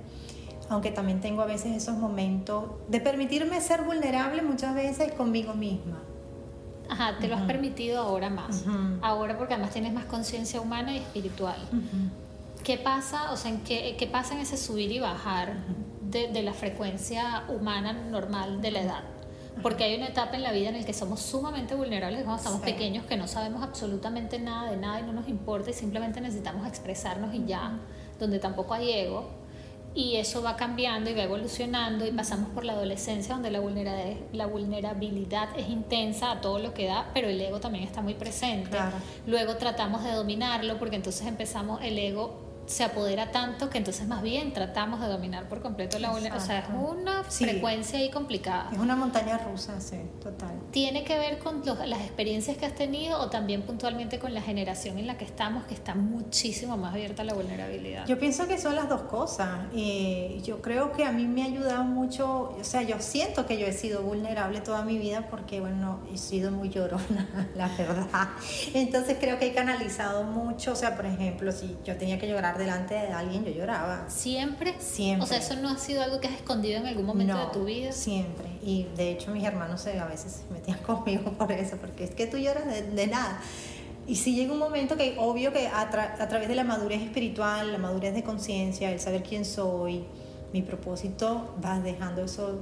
aunque 0.70 0.90
también 0.90 1.20
tengo 1.20 1.42
a 1.42 1.46
veces 1.46 1.76
esos 1.76 1.96
momentos 1.96 2.64
de 2.88 3.00
permitirme 3.00 3.60
ser 3.60 3.82
vulnerable 3.82 4.42
muchas 4.42 4.74
veces 4.74 5.12
conmigo 5.12 5.54
misma. 5.54 6.02
Ajá, 6.88 7.18
te 7.18 7.28
lo 7.28 7.36
has 7.36 7.42
permitido 7.42 8.00
ahora 8.00 8.30
más. 8.30 8.64
Ahora 9.02 9.36
porque 9.36 9.54
además 9.54 9.72
tienes 9.72 9.92
más 9.92 10.06
conciencia 10.06 10.60
humana 10.60 10.94
y 10.94 10.98
espiritual. 10.98 11.58
¿Qué 12.64 12.78
pasa, 12.78 13.30
o 13.32 13.36
sea, 13.36 13.52
qué, 13.64 13.94
qué 13.98 14.06
pasa 14.06 14.34
en 14.34 14.40
ese 14.40 14.56
subir 14.56 14.90
y 14.90 14.98
bajar 14.98 15.56
de, 16.10 16.42
la 16.42 16.52
frecuencia 16.52 17.44
humana 17.48 17.92
normal 17.92 18.60
de 18.60 18.70
la 18.70 18.80
edad. 18.82 19.04
Porque 19.62 19.84
hay 19.84 19.96
una 19.96 20.08
etapa 20.08 20.36
en 20.36 20.42
la 20.42 20.52
vida 20.52 20.68
en 20.68 20.78
la 20.78 20.84
que 20.84 20.92
somos 20.92 21.20
sumamente 21.20 21.74
vulnerables 21.74 22.22
cuando 22.22 22.36
estamos 22.36 22.60
pequeños, 22.60 23.06
que 23.06 23.16
no 23.16 23.26
sabemos 23.26 23.62
absolutamente 23.62 24.38
nada 24.38 24.70
de 24.70 24.76
nada 24.76 25.00
y 25.00 25.02
no 25.02 25.14
nos 25.14 25.28
importa 25.28 25.70
y 25.70 25.72
simplemente 25.72 26.20
necesitamos 26.20 26.66
expresarnos 26.66 27.34
y 27.34 27.46
ya, 27.46 27.78
donde 28.18 28.38
tampoco 28.38 28.74
hay 28.74 28.92
ego. 28.92 29.30
Y 29.94 30.16
eso 30.16 30.42
va 30.42 30.56
cambiando 30.56 31.08
y 31.08 31.14
va 31.14 31.22
evolucionando 31.22 32.06
y 32.06 32.10
pasamos 32.10 32.50
por 32.50 32.66
la 32.66 32.74
adolescencia 32.74 33.32
donde 33.32 33.50
la 33.50 33.60
vulnerabilidad, 33.60 34.20
la 34.34 34.44
vulnerabilidad 34.44 35.48
es 35.58 35.70
intensa 35.70 36.32
a 36.32 36.40
todo 36.42 36.58
lo 36.58 36.74
que 36.74 36.86
da, 36.86 37.10
pero 37.14 37.28
el 37.28 37.40
ego 37.40 37.60
también 37.60 37.84
está 37.84 38.02
muy 38.02 38.12
presente. 38.12 38.76
Luego 39.26 39.56
tratamos 39.56 40.04
de 40.04 40.12
dominarlo 40.12 40.78
porque 40.78 40.96
entonces 40.96 41.26
empezamos 41.26 41.80
el 41.82 41.98
ego 41.98 42.45
se 42.66 42.84
apodera 42.84 43.30
tanto 43.30 43.70
que 43.70 43.78
entonces 43.78 44.06
más 44.06 44.22
bien 44.22 44.52
tratamos 44.52 45.00
de 45.00 45.06
dominar 45.06 45.48
por 45.48 45.60
completo 45.60 45.98
la 45.98 46.10
vulnerabilidad. 46.10 46.42
O 46.42 46.46
sea, 46.46 46.58
es 46.60 46.96
una 46.96 47.24
frecuencia 47.24 47.98
ahí 47.98 48.10
complicada. 48.10 48.70
Es 48.72 48.78
una 48.78 48.96
montaña 48.96 49.38
rusa, 49.38 49.80
sí, 49.80 49.96
total. 50.22 50.60
¿Tiene 50.70 51.04
que 51.04 51.18
ver 51.18 51.38
con 51.38 51.62
las 51.86 52.00
experiencias 52.00 52.56
que 52.56 52.66
has 52.66 52.74
tenido 52.74 53.20
o 53.20 53.30
también 53.30 53.62
puntualmente 53.62 54.18
con 54.18 54.34
la 54.34 54.42
generación 54.42 54.98
en 54.98 55.06
la 55.06 55.16
que 55.16 55.24
estamos, 55.24 55.64
que 55.64 55.74
está 55.74 55.94
muchísimo 55.94 56.76
más 56.76 56.94
abierta 56.94 57.22
a 57.22 57.24
la 57.24 57.34
vulnerabilidad? 57.34 58.06
Yo 58.06 58.18
pienso 58.18 58.46
que 58.46 58.58
son 58.58 58.74
las 58.74 58.88
dos 58.88 59.02
cosas. 59.02 59.66
y 59.72 60.40
yo 60.44 60.60
creo 60.60 60.92
que 60.92 61.04
a 61.04 61.12
mí 61.12 61.26
me 61.26 61.42
ha 61.42 61.46
ayudado 61.46 61.84
mucho, 61.84 62.56
o 62.58 62.64
sea, 62.64 62.82
yo 62.82 63.00
siento 63.00 63.46
que 63.46 63.58
yo 63.58 63.66
he 63.66 63.72
sido 63.72 64.02
vulnerable 64.02 64.60
toda 64.60 64.82
mi 64.82 64.98
vida 64.98 65.26
porque, 65.30 65.60
bueno, 65.60 66.00
he 66.12 66.18
sido 66.18 66.50
muy 66.50 66.68
llorona, 66.68 67.48
la 67.56 67.68
verdad. 67.68 68.28
Entonces 68.74 69.16
creo 69.20 69.38
que 69.38 69.48
he 69.48 69.54
canalizado 69.54 70.24
mucho, 70.24 70.72
o 70.72 70.76
sea, 70.76 70.96
por 70.96 71.06
ejemplo, 71.06 71.52
si 71.52 71.76
yo 71.84 71.96
tenía 71.96 72.18
que 72.18 72.28
llorar 72.28 72.55
delante 72.56 72.94
de 72.94 73.12
alguien, 73.12 73.44
yo 73.44 73.52
lloraba. 73.52 74.08
¿Siempre? 74.08 74.74
Siempre. 74.78 75.24
O 75.24 75.26
sea, 75.26 75.38
eso 75.38 75.56
no 75.56 75.68
ha 75.68 75.78
sido 75.78 76.02
algo 76.02 76.20
que 76.20 76.28
has 76.28 76.34
escondido 76.34 76.78
en 76.78 76.86
algún 76.86 77.06
momento 77.06 77.38
de 77.38 77.52
tu 77.52 77.64
vida. 77.64 77.92
Siempre. 77.92 78.46
Y 78.62 78.86
de 78.96 79.12
hecho 79.12 79.30
mis 79.30 79.44
hermanos 79.44 79.80
se, 79.80 79.98
a 79.98 80.06
veces 80.06 80.42
se 80.46 80.52
metían 80.52 80.78
conmigo 80.86 81.32
por 81.32 81.52
eso, 81.52 81.76
porque 81.76 82.04
es 82.04 82.14
que 82.14 82.26
tú 82.26 82.38
lloras 82.38 82.64
de, 82.66 83.06
nada. 83.06 83.40
Y 84.06 84.16
sí 84.16 84.34
llega 84.34 84.52
un 84.52 84.58
momento 84.58 84.96
que 84.96 85.16
obvio 85.18 85.52
que 85.52 85.66
a, 85.66 85.80
a 85.80 86.28
través 86.28 86.48
de 86.48 86.54
la 86.54 86.64
madurez 86.64 87.02
espiritual, 87.02 87.72
la 87.72 87.78
madurez 87.78 88.14
de 88.14 88.22
conciencia, 88.22 88.90
el 88.90 89.00
saber 89.00 89.22
quién 89.22 89.44
soy, 89.44 90.04
mi 90.52 90.62
propósito, 90.62 91.54
vas 91.60 91.82
dejando 91.82 92.22
eso, 92.22 92.60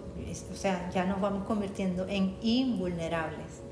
o 0.51 0.57
sea, 0.57 0.91
ya 0.91 1.05
nos 1.05 1.21
vamos 1.21 1.45
convirtiendo 1.45 2.07
en 2.09 2.35
invulnerables. 2.43 3.63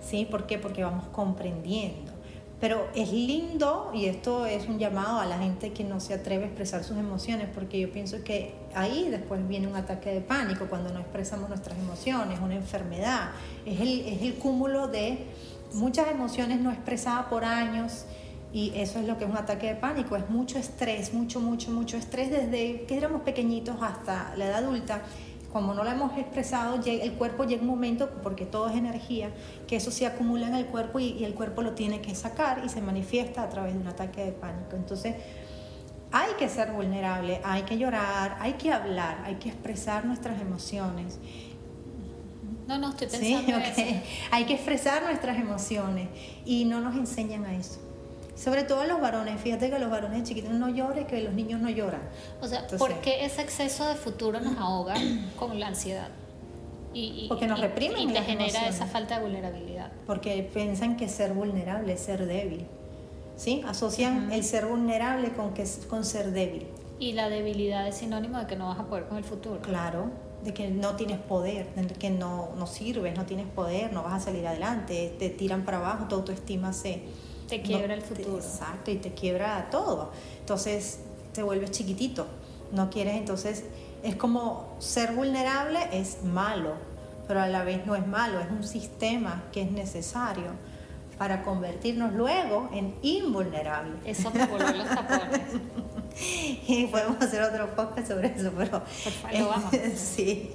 ¿Sí? 0.00 0.24
¿Por 0.24 0.46
qué? 0.46 0.58
Porque 0.58 0.82
vamos 0.82 1.04
comprendiendo. 1.08 2.07
Pero 2.60 2.88
es 2.94 3.12
lindo, 3.12 3.92
y 3.94 4.06
esto 4.06 4.44
es 4.44 4.68
un 4.68 4.80
llamado 4.80 5.20
a 5.20 5.26
la 5.26 5.38
gente 5.38 5.72
que 5.72 5.84
no 5.84 6.00
se 6.00 6.14
atreve 6.14 6.44
a 6.44 6.46
expresar 6.48 6.82
sus 6.82 6.96
emociones, 6.96 7.48
porque 7.54 7.78
yo 7.78 7.92
pienso 7.92 8.24
que 8.24 8.54
ahí 8.74 9.08
después 9.10 9.46
viene 9.46 9.68
un 9.68 9.76
ataque 9.76 10.10
de 10.10 10.20
pánico 10.20 10.66
cuando 10.66 10.92
no 10.92 10.98
expresamos 10.98 11.48
nuestras 11.48 11.78
emociones, 11.78 12.40
una 12.40 12.56
enfermedad. 12.56 13.30
Es 13.64 13.80
el, 13.80 14.00
es 14.00 14.22
el 14.22 14.34
cúmulo 14.34 14.88
de 14.88 15.26
muchas 15.72 16.08
emociones 16.08 16.60
no 16.60 16.72
expresadas 16.72 17.26
por 17.26 17.44
años, 17.44 18.06
y 18.52 18.72
eso 18.74 18.98
es 18.98 19.06
lo 19.06 19.18
que 19.18 19.24
es 19.24 19.30
un 19.30 19.36
ataque 19.36 19.68
de 19.68 19.74
pánico, 19.74 20.16
es 20.16 20.28
mucho 20.30 20.58
estrés, 20.58 21.12
mucho, 21.12 21.38
mucho, 21.38 21.70
mucho 21.70 21.96
estrés 21.96 22.30
desde 22.30 22.86
que 22.86 22.96
éramos 22.96 23.22
pequeñitos 23.22 23.76
hasta 23.82 24.34
la 24.36 24.46
edad 24.46 24.64
adulta 24.64 25.02
como 25.52 25.72
no 25.72 25.82
lo 25.82 25.90
hemos 25.90 26.16
expresado, 26.18 26.78
el 26.84 27.12
cuerpo 27.14 27.44
llega 27.44 27.62
un 27.62 27.68
momento, 27.68 28.10
porque 28.22 28.44
todo 28.44 28.68
es 28.68 28.76
energía, 28.76 29.30
que 29.66 29.76
eso 29.76 29.90
se 29.90 30.06
acumula 30.06 30.46
en 30.46 30.54
el 30.54 30.66
cuerpo 30.66 31.00
y, 31.00 31.24
el 31.24 31.34
cuerpo 31.34 31.62
lo 31.62 31.72
tiene 31.72 32.00
que 32.00 32.14
sacar 32.14 32.62
y 32.64 32.68
se 32.68 32.82
manifiesta 32.82 33.42
a 33.42 33.48
través 33.48 33.74
de 33.74 33.80
un 33.80 33.86
ataque 33.86 34.24
de 34.24 34.32
pánico. 34.32 34.76
Entonces, 34.76 35.16
hay 36.12 36.32
que 36.38 36.48
ser 36.48 36.72
vulnerable, 36.72 37.40
hay 37.44 37.62
que 37.62 37.78
llorar, 37.78 38.36
hay 38.40 38.54
que 38.54 38.72
hablar, 38.72 39.22
hay 39.24 39.36
que 39.36 39.48
expresar 39.48 40.04
nuestras 40.04 40.40
emociones. 40.40 41.18
No, 42.66 42.76
no, 42.78 42.90
estoy 42.90 43.08
pensando 43.08 43.58
¿Sí? 43.74 44.00
Hay 44.30 44.44
que 44.44 44.54
expresar 44.54 45.02
nuestras 45.02 45.38
emociones 45.38 46.08
y 46.44 46.66
no 46.66 46.80
nos 46.80 46.94
enseñan 46.94 47.46
a 47.46 47.54
eso. 47.54 47.80
Sobre 48.38 48.62
todo 48.62 48.84
los 48.84 49.00
varones, 49.00 49.40
fíjate 49.40 49.68
que 49.68 49.80
los 49.80 49.90
varones 49.90 50.22
chiquitos 50.22 50.52
no 50.52 50.68
lloran, 50.68 51.06
que 51.06 51.20
los 51.22 51.34
niños 51.34 51.60
no 51.60 51.70
lloran. 51.70 52.02
O 52.40 52.46
sea, 52.46 52.68
¿por 52.78 52.94
qué 53.00 53.24
ese 53.24 53.42
exceso 53.42 53.84
de 53.88 53.96
futuro 53.96 54.40
nos 54.40 54.56
ahoga 54.58 54.94
con 55.36 55.58
la 55.58 55.66
ansiedad? 55.66 56.08
Y, 56.94 57.26
porque 57.28 57.48
nos 57.48 57.60
reprimen. 57.60 58.10
Y 58.10 58.12
te 58.12 58.22
genera 58.22 58.68
esa 58.68 58.86
falta 58.86 59.16
de 59.16 59.24
vulnerabilidad. 59.24 59.90
Porque 60.06 60.48
piensan 60.54 60.96
que 60.96 61.08
ser 61.08 61.32
vulnerable 61.32 61.92
es 61.92 62.00
ser 62.00 62.26
débil. 62.26 62.66
¿Sí? 63.36 63.62
Asocian 63.66 64.32
el 64.32 64.44
ser 64.44 64.66
vulnerable 64.66 65.32
con, 65.32 65.52
que, 65.52 65.64
con 65.88 66.04
ser 66.04 66.30
débil. 66.30 66.66
Y 67.00 67.12
la 67.12 67.28
debilidad 67.28 67.86
es 67.88 67.96
sinónimo 67.96 68.38
de 68.38 68.46
que 68.46 68.56
no 68.56 68.68
vas 68.68 68.78
a 68.78 68.84
poder 68.84 69.06
con 69.06 69.18
el 69.18 69.24
futuro. 69.24 69.60
Claro, 69.62 70.10
de 70.44 70.54
que 70.54 70.68
no 70.68 70.94
tienes 70.94 71.18
poder, 71.18 71.74
de 71.74 71.86
que 71.86 72.10
no, 72.10 72.50
no 72.56 72.66
sirves, 72.68 73.16
no 73.16 73.26
tienes 73.26 73.46
poder, 73.46 73.92
no 73.92 74.04
vas 74.04 74.14
a 74.14 74.20
salir 74.20 74.46
adelante, 74.46 75.14
te 75.18 75.28
tiran 75.28 75.64
para 75.64 75.78
abajo, 75.78 76.06
tu 76.08 76.16
autoestima 76.16 76.72
se 76.72 77.02
te 77.48 77.62
quiebra 77.62 77.94
el 77.94 78.02
futuro. 78.02 78.36
exacto, 78.36 78.90
y 78.90 78.96
te 78.96 79.12
quiebra 79.12 79.68
todo. 79.70 80.10
Entonces 80.40 81.00
te 81.32 81.42
vuelves 81.42 81.70
chiquitito. 81.70 82.26
No 82.72 82.90
quieres, 82.90 83.16
entonces 83.16 83.64
es 84.02 84.16
como 84.16 84.76
ser 84.78 85.12
vulnerable 85.12 85.78
es 85.92 86.22
malo, 86.22 86.74
pero 87.26 87.40
a 87.40 87.48
la 87.48 87.64
vez 87.64 87.84
no 87.86 87.96
es 87.96 88.06
malo, 88.06 88.40
es 88.40 88.50
un 88.50 88.64
sistema 88.64 89.44
que 89.52 89.62
es 89.62 89.70
necesario 89.70 90.52
para 91.16 91.42
convertirnos 91.42 92.12
luego 92.12 92.70
en 92.72 92.94
invulnerables. 93.02 93.96
Eso 94.04 94.30
me 94.30 94.46
volvió 94.46 94.72
los 94.72 94.88
tapones. 94.88 95.40
y 96.68 96.86
podemos 96.86 97.20
hacer 97.20 97.42
otro 97.42 97.74
podcast 97.74 98.08
sobre 98.08 98.28
eso, 98.28 98.52
pero... 98.56 98.82
Lo 99.36 99.48
vamos. 99.48 99.72
sí. 99.96 100.50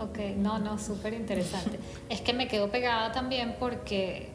Ok, 0.00 0.18
no, 0.36 0.58
no, 0.58 0.78
súper 0.78 1.14
interesante. 1.14 1.78
es 2.08 2.20
que 2.20 2.32
me 2.32 2.48
quedo 2.48 2.70
pegada 2.70 3.12
también 3.12 3.56
porque 3.58 4.30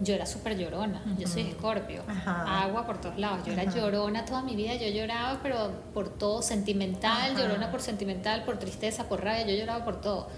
yo 0.00 0.14
era 0.14 0.26
súper 0.26 0.58
llorona, 0.58 1.02
yo 1.18 1.26
soy 1.26 1.42
escorpio, 1.42 2.02
agua 2.26 2.86
por 2.86 3.00
todos 3.00 3.18
lados, 3.18 3.46
yo 3.46 3.52
era 3.52 3.64
llorona 3.64 4.24
toda 4.24 4.42
mi 4.42 4.54
vida, 4.54 4.74
yo 4.74 4.88
lloraba 4.88 5.40
pero 5.42 5.70
por 5.94 6.10
todo, 6.10 6.42
sentimental, 6.42 7.36
llorona 7.36 7.70
por 7.70 7.80
sentimental, 7.80 8.44
por 8.44 8.58
tristeza, 8.58 9.08
por 9.08 9.24
rabia, 9.24 9.46
yo 9.46 9.56
lloraba 9.56 9.84
por 9.84 10.00
todo. 10.00 10.28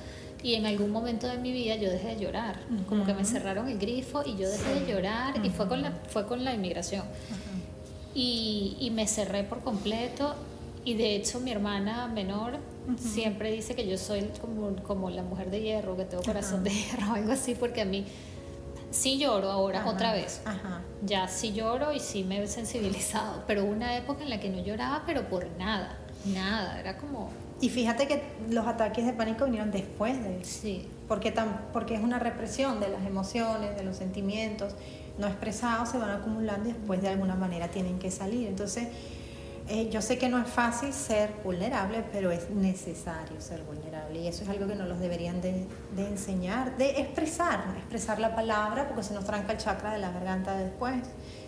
Y 0.41 0.55
en 0.55 0.67
algún 0.67 0.91
momento 0.91 1.27
de 1.27 1.39
mi 1.39 1.51
vida 1.51 1.75
yo 1.75 1.91
dejé 1.91 2.15
de 2.15 2.21
llorar, 2.21 2.61
como 2.89 3.05
que 3.05 3.13
me 3.15 3.25
cerraron 3.25 3.69
el 3.69 3.79
grifo 3.79 4.23
y 4.25 4.37
yo 4.37 4.49
dejé 4.49 4.81
de 4.81 4.93
llorar 4.93 5.45
y 5.45 5.51
fue 5.51 5.67
con 5.67 5.83
la, 5.83 5.93
fue 6.09 6.27
con 6.27 6.45
la 6.45 6.55
inmigración. 6.55 7.05
Y, 8.15 8.77
y, 8.81 8.91
me 8.91 9.07
cerré 9.07 9.45
por 9.45 9.61
completo 9.61 10.35
y 10.85 10.95
de 10.95 11.15
hecho 11.15 11.41
mi 11.41 11.51
hermana 11.51 12.09
menor 12.09 12.59
siempre 12.97 13.53
dice 13.53 13.75
que 13.75 13.87
yo 13.87 13.99
soy 13.99 14.31
como, 14.41 14.75
como 14.83 15.11
la 15.11 15.23
mujer 15.23 15.51
de 15.51 15.61
hierro, 15.61 15.97
que 15.97 16.05
tengo 16.05 16.23
corazón 16.23 16.65
de 16.65 16.71
hierro, 16.71 17.13
algo 17.15 17.33
así, 17.33 17.55
porque 17.55 17.83
a 17.83 17.85
mí 17.85 18.07
sí 18.91 19.19
lloro 19.19 19.51
ahora 19.51 19.87
otra 19.87 20.13
vez. 20.13 20.41
Ya 21.03 21.29
sí 21.29 21.53
lloro 21.53 21.93
y 21.93 22.01
sí 22.01 22.25
me 22.25 22.43
he 22.43 22.47
sensibilizado, 22.49 23.45
pero 23.47 23.65
una 23.65 23.97
época 23.97 24.23
en 24.23 24.31
la 24.31 24.41
que 24.41 24.51
no 24.51 24.63
lloraba, 24.63 25.05
pero 25.07 25.29
por 25.29 25.47
nada, 25.59 25.97
nada, 26.25 26.79
era 26.81 26.97
como... 26.97 27.31
Y 27.61 27.71
fíjate 27.71 28.07
que 28.07 28.23
los 28.51 28.67
ataques 28.67 29.05
de 29.05 29.13
pánico 29.13 29.45
vinieron 29.45 29.73
después 29.73 30.23
de. 30.23 30.45
Sí. 30.45 30.89
Porque, 31.09 31.33
tan, 31.33 31.67
porque 31.73 31.95
es 31.97 32.01
una 32.01 32.21
represión 32.21 32.79
de 32.79 32.89
las 32.89 33.05
emociones, 33.05 33.77
de 33.77 33.83
los 33.83 33.97
sentimientos 33.97 34.77
no 35.19 35.27
expresados, 35.27 35.91
se 35.91 35.99
van 35.99 36.11
acumulando 36.11 36.69
y 36.69 36.73
después 36.73 37.03
de 37.03 37.09
alguna 37.09 37.35
manera 37.35 37.69
tienen 37.69 37.99
que 37.99 38.11
salir. 38.11 38.49
Entonces, 38.49 38.89
eh, 39.71 39.91
yo 39.91 40.01
sé 40.01 40.17
que 40.17 40.31
no 40.31 40.39
es 40.39 40.49
fácil 40.49 40.95
ser 40.95 41.31
vulnerable, 41.45 42.03
pero 42.11 42.31
es 42.31 42.49
necesario 42.49 43.39
ser 43.39 43.63
vulnerable 43.65 44.21
y 44.21 44.27
eso 44.27 44.43
es 44.43 44.49
algo 44.49 44.67
que 44.67 44.75
nos 44.75 44.89
los 44.89 44.99
deberían 44.99 45.43
de, 45.43 45.67
enseñar, 45.97 46.77
de 46.79 47.01
expresar, 47.01 47.65
expresar 47.77 48.19
la 48.19 48.35
palabra 48.35 48.89
porque 48.89 49.03
se 49.03 49.13
nos 49.13 49.25
tranca 49.25 49.53
el 49.53 49.59
chakra 49.59 49.93
de 49.93 49.99
la 49.99 50.11
garganta 50.11 50.57
después, 50.57 50.97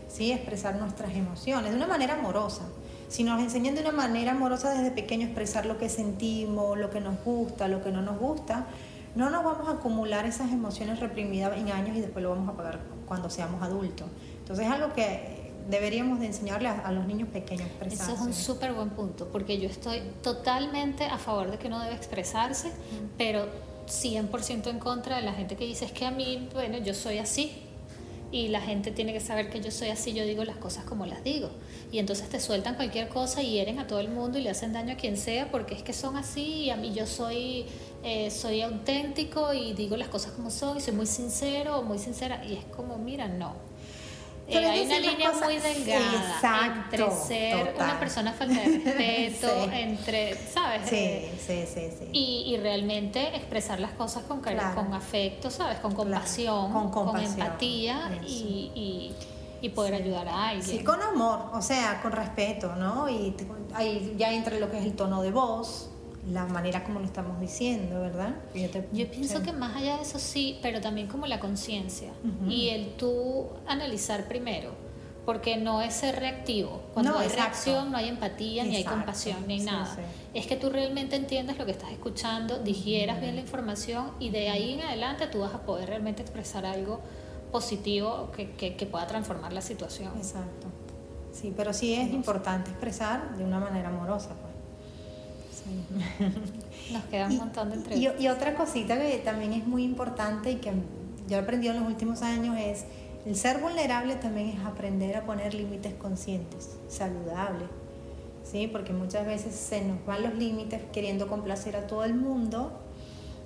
¿sí? 0.08 0.32
expresar 0.32 0.76
nuestras 0.76 1.14
emociones 1.14 1.70
de 1.70 1.76
una 1.76 1.86
manera 1.86 2.14
amorosa. 2.14 2.64
Si 3.08 3.24
nos 3.24 3.40
enseñan 3.40 3.74
de 3.74 3.80
una 3.80 3.92
manera 3.92 4.32
amorosa 4.32 4.74
desde 4.74 4.90
pequeño 4.90 5.24
expresar 5.24 5.64
lo 5.64 5.78
que 5.78 5.88
sentimos, 5.88 6.78
lo 6.78 6.90
que 6.90 7.00
nos 7.00 7.24
gusta, 7.24 7.68
lo 7.68 7.82
que 7.82 7.90
no 7.90 8.02
nos 8.02 8.18
gusta, 8.18 8.66
no 9.14 9.30
nos 9.30 9.42
vamos 9.42 9.66
a 9.66 9.72
acumular 9.72 10.26
esas 10.26 10.52
emociones 10.52 11.00
reprimidas 11.00 11.56
en 11.56 11.70
años 11.70 11.96
y 11.96 12.00
después 12.02 12.22
lo 12.22 12.30
vamos 12.30 12.48
a 12.50 12.52
pagar 12.52 12.80
cuando 13.06 13.30
seamos 13.30 13.62
adultos. 13.62 14.08
Entonces 14.38 14.66
es 14.66 14.72
algo 14.72 14.92
que 14.92 15.39
deberíamos 15.70 16.20
de 16.20 16.26
enseñarle 16.26 16.68
a, 16.68 16.90
los 16.92 17.06
niños 17.06 17.28
pequeños 17.28 17.62
a 17.62 17.66
expresarse. 17.68 18.12
Eso 18.12 18.14
es 18.14 18.20
un 18.20 18.34
súper 18.34 18.72
buen 18.72 18.90
punto, 18.90 19.28
porque 19.28 19.58
yo 19.58 19.68
estoy 19.68 20.02
totalmente 20.22 21.04
a 21.04 21.18
favor 21.18 21.50
de 21.50 21.58
que 21.58 21.68
no 21.68 21.80
debe 21.80 21.94
expresarse, 21.94 22.72
pero 23.16 23.46
100% 23.86 24.68
en 24.68 24.78
contra 24.78 25.16
de 25.16 25.22
la 25.22 25.32
gente 25.32 25.56
que 25.56 25.64
dice 25.64 25.84
es 25.84 25.92
que 25.92 26.06
a 26.06 26.10
mí, 26.10 26.48
bueno, 26.52 26.78
yo 26.78 26.94
soy 26.94 27.18
así. 27.18 27.52
Y 28.32 28.46
la 28.46 28.60
gente 28.60 28.92
tiene 28.92 29.12
que 29.12 29.18
saber 29.18 29.50
que 29.50 29.60
yo 29.60 29.72
soy 29.72 29.88
así, 29.88 30.12
yo 30.12 30.24
digo 30.24 30.44
las 30.44 30.56
cosas 30.56 30.84
como 30.84 31.04
las 31.04 31.24
digo. 31.24 31.50
Y 31.90 31.98
entonces 31.98 32.28
te 32.28 32.38
sueltan 32.38 32.76
cualquier 32.76 33.08
cosa 33.08 33.42
y 33.42 33.50
hieren 33.54 33.80
a 33.80 33.88
todo 33.88 33.98
el 33.98 34.08
mundo 34.08 34.38
y 34.38 34.42
le 34.42 34.50
hacen 34.50 34.72
daño 34.72 34.92
a 34.92 34.96
quien 34.96 35.16
sea 35.16 35.50
porque 35.50 35.74
es 35.74 35.82
que 35.82 35.92
son 35.92 36.16
así 36.16 36.42
y 36.42 36.70
a 36.70 36.76
mí 36.76 36.92
yo 36.94 37.08
soy, 37.08 37.66
eh, 38.04 38.30
soy 38.30 38.62
auténtico 38.62 39.52
y 39.52 39.72
digo 39.72 39.96
las 39.96 40.06
cosas 40.06 40.30
como 40.30 40.52
son 40.52 40.76
y 40.76 40.80
soy 40.80 40.94
muy 40.94 41.06
sincero 41.06 41.80
o 41.80 41.82
muy 41.82 41.98
sincera. 41.98 42.44
Y 42.44 42.54
es 42.54 42.64
como, 42.66 42.98
mira, 42.98 43.26
no, 43.26 43.54
eh, 44.58 44.66
hay 44.66 44.86
una 44.86 44.98
línea 44.98 45.32
muy 45.32 45.56
delgada 45.58 46.66
entre 46.66 47.10
ser 47.10 47.74
una 47.76 47.98
persona 47.98 48.32
falta 48.32 48.54
de 48.54 48.78
respeto, 48.78 49.70
entre, 49.72 50.36
¿sabes? 50.36 50.88
Sí, 50.88 50.96
eh, 50.96 51.40
sí, 51.46 51.64
sí, 51.66 51.88
sí. 51.98 52.08
Y, 52.12 52.54
y, 52.54 52.56
realmente 52.58 53.36
expresar 53.36 53.80
las 53.80 53.92
cosas 53.92 54.24
con 54.24 54.40
con 54.40 54.94
afecto, 54.94 55.50
¿sabes? 55.50 55.78
Con 55.78 55.94
compasión, 55.94 56.72
con, 56.72 56.90
con, 56.90 57.20
empatía 57.20 58.20
y, 58.26 58.72
y, 58.74 59.14
y, 59.60 59.68
poder 59.70 59.94
ayudar 59.94 60.28
a 60.28 60.48
alguien. 60.48 60.78
Sí, 60.78 60.84
con 60.84 61.00
amor, 61.02 61.50
o 61.52 61.62
sea, 61.62 62.00
con 62.02 62.12
respeto, 62.12 62.74
¿no? 62.76 63.08
Y 63.08 63.34
ahí 63.74 64.14
ya 64.16 64.32
entra 64.32 64.58
lo 64.58 64.70
que 64.70 64.78
es 64.78 64.84
el 64.84 64.94
tono 64.94 65.22
de 65.22 65.30
voz, 65.30 65.90
la 66.30 66.46
manera 66.46 66.84
como 66.84 67.00
lo 67.00 67.06
estamos 67.06 67.40
diciendo, 67.40 68.00
¿verdad? 68.00 68.34
Yo 68.92 69.10
pienso 69.10 69.42
que 69.42 69.52
más 69.52 69.76
allá 69.76 69.96
de 69.96 70.02
eso 70.02 70.18
sí, 70.18 70.58
pero 70.62 70.80
también 70.80 71.08
como 71.08 71.26
la 71.26 71.40
conciencia 71.40 72.12
y 72.48 72.68
el 72.68 72.94
tú 72.96 73.48
analizar 73.66 74.28
primero, 74.28 74.70
porque 75.24 75.56
no 75.56 75.82
es 75.82 75.94
ser 75.94 76.16
reactivo. 76.16 76.82
Cuando 76.94 77.18
hay 77.18 77.28
reacción 77.28 77.90
no 77.90 77.98
hay 77.98 78.08
empatía, 78.08 78.64
ni 78.64 78.76
hay 78.76 78.84
compasión, 78.84 79.46
ni 79.46 79.60
nada. 79.60 79.96
Es 80.34 80.46
que 80.46 80.56
tú 80.56 80.70
realmente 80.70 81.16
entiendas 81.16 81.58
lo 81.58 81.66
que 81.66 81.72
estás 81.72 81.90
escuchando, 81.90 82.58
digieras 82.58 83.20
bien 83.20 83.34
la 83.34 83.40
información 83.40 84.12
y 84.20 84.30
de 84.30 84.50
ahí 84.50 84.74
en 84.74 84.82
adelante 84.82 85.26
tú 85.26 85.40
vas 85.40 85.54
a 85.54 85.62
poder 85.62 85.88
realmente 85.88 86.22
expresar 86.22 86.64
algo 86.64 87.00
positivo 87.50 88.30
que, 88.36 88.52
que, 88.52 88.76
que 88.76 88.86
pueda 88.86 89.06
transformar 89.06 89.52
la 89.52 89.60
situación. 89.60 90.12
Exacto. 90.16 90.68
Sí, 91.32 91.52
pero 91.56 91.72
sí 91.72 91.94
es 91.94 92.12
importante 92.12 92.70
expresar 92.70 93.36
de 93.36 93.44
una 93.44 93.58
manera 93.58 93.88
amorosa. 93.88 94.34
Pues. 94.40 94.49
Nos 96.92 97.04
queda 97.04 97.26
un 97.26 97.36
montón 97.36 97.70
de 97.70 97.76
entrevistas. 97.76 98.20
Y, 98.20 98.28
otra 98.28 98.54
cosita 98.54 98.98
que 98.98 99.18
también 99.18 99.52
es 99.52 99.66
muy 99.66 99.84
importante 99.84 100.50
y 100.50 100.56
que 100.56 100.72
yo 101.28 101.36
he 101.36 101.40
aprendido 101.40 101.74
en 101.74 101.80
los 101.80 101.88
últimos 101.88 102.22
años 102.22 102.56
es 102.58 102.84
el 103.26 103.36
ser 103.36 103.60
vulnerable 103.60 104.16
también 104.16 104.48
es 104.48 104.64
aprender 104.64 105.16
a 105.16 105.26
poner 105.26 105.52
límites 105.52 105.94
conscientes, 105.94 106.76
saludables. 106.88 107.68
¿sí? 108.44 108.66
Porque 108.66 108.92
muchas 108.92 109.26
veces 109.26 109.54
se 109.54 109.82
nos 109.84 110.04
van 110.06 110.22
los 110.22 110.34
límites 110.34 110.80
queriendo 110.92 111.28
complacer 111.28 111.76
a 111.76 111.86
todo 111.86 112.04
el 112.04 112.14
mundo, 112.14 112.72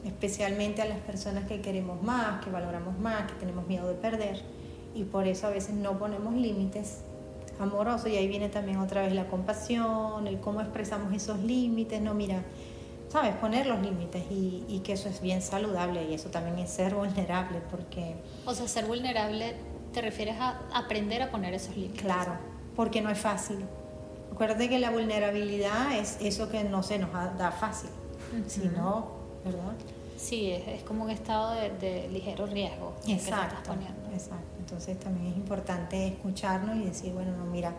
especialmente 0.05 0.81
a 0.81 0.85
las 0.85 0.99
personas 0.99 1.47
que 1.47 1.61
queremos 1.61 2.03
más, 2.03 2.45
que 2.45 2.51
valoramos 2.51 2.99
más, 2.99 3.31
que 3.31 3.39
tenemos 3.39 3.67
miedo 3.67 3.89
de 3.89 3.95
perder. 3.95 4.43
Y 4.95 5.05
por 5.05 5.27
eso 5.27 5.49
a 5.49 5.51
veces 5.51 5.75
no 5.75 5.99
ponemos 5.99 6.35
límites 6.35 6.99
amoroso 7.59 8.09
y 8.09 8.17
ahí 8.17 8.29
viene 8.29 8.49
también 8.49 8.79
otra 8.79 9.03
vez 9.03 9.13
la 9.13 9.27
compasión, 9.27 10.27
el 10.27 10.41
cómo 10.41 10.61
expresamos 10.61 11.13
esos 11.13 11.41
límites, 11.41 12.01
no, 12.01 12.15
mira, 12.15 12.43
sabes, 13.09 13.35
poner 13.37 13.67
los 13.67 13.81
límites 13.81 14.25
y, 14.31 14.65
y, 14.69 14.81
que 14.81 14.95
eso 14.95 15.09
es 15.09 15.21
bien 15.21 15.41
saludable 15.41 16.05
y 16.05 16.15
eso 16.15 16.31
también 16.31 16.59
es 16.59 16.71
ser 16.71 16.95
vulnerable 16.95 17.61
porque... 17.71 18.17
O 18.45 18.55
sea, 18.55 18.67
ser 18.67 18.87
vulnerable 18.87 19.55
te 19.93 20.01
refieres 20.01 20.37
a 20.39 20.61
aprender 20.75 21.23
a 21.23 21.31
poner 21.31 21.55
esos 21.55 21.77
límites. 21.77 22.03
Claro, 22.03 22.33
porque 22.75 23.01
no 23.01 23.11
es 23.11 23.19
fácil. 23.19 23.65
Acuérdate 24.33 24.69
que 24.69 24.81
la 24.81 24.91
vulnerabilidad 24.91 25.97
es 25.97 26.19
eso 26.21 26.51
que 26.51 26.65
no 26.65 26.83
se 26.83 26.99
nos 26.99 27.13
da 27.13 27.53
fácil, 27.53 27.91
sino, 28.49 29.13
¿verdad? 29.45 29.75
Sí, 30.25 30.51
es, 30.51 30.67
es, 30.67 30.83
como 30.83 31.05
un 31.05 31.11
estado 31.11 31.53
de, 31.53 31.71
de 31.71 32.09
ligero 32.09 32.47
riesgo 32.47 32.95
exacto, 33.07 33.09
que 33.09 33.15
estás 33.19 33.61
poniendo. 33.69 34.11
Exacto. 34.11 34.55
Entonces 34.59 34.99
también 34.99 35.33
es 35.33 35.37
importante 35.37 36.07
escucharnos 36.07 36.77
y 36.79 36.85
decir, 36.85 37.13
bueno, 37.13 37.33
no, 37.37 37.45
mira, 37.45 37.75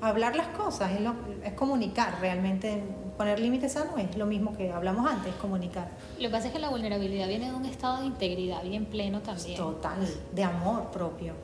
hablar 0.00 0.36
las 0.36 0.48
cosas, 0.48 0.92
es, 0.92 1.00
es 1.44 1.52
comunicar 1.54 2.20
realmente. 2.20 2.82
Poner 3.16 3.40
límites 3.40 3.72
sanos 3.72 3.98
es 3.98 4.16
lo 4.16 4.26
mismo 4.26 4.56
que 4.56 4.70
hablamos 4.70 5.10
antes, 5.10 5.34
comunicar. 5.34 5.88
Lo 6.18 6.28
que 6.28 6.30
pasa 6.30 6.46
es 6.46 6.52
que 6.52 6.60
la 6.60 6.68
vulnerabilidad 6.68 7.26
viene 7.26 7.50
de 7.50 7.56
un 7.56 7.66
estado 7.66 7.98
de 7.98 8.06
integridad 8.06 8.62
bien 8.62 8.84
pleno 8.84 9.20
también. 9.22 9.56
Total, 9.56 9.98
de 10.32 10.44
amor 10.44 10.92
propio. 10.92 11.34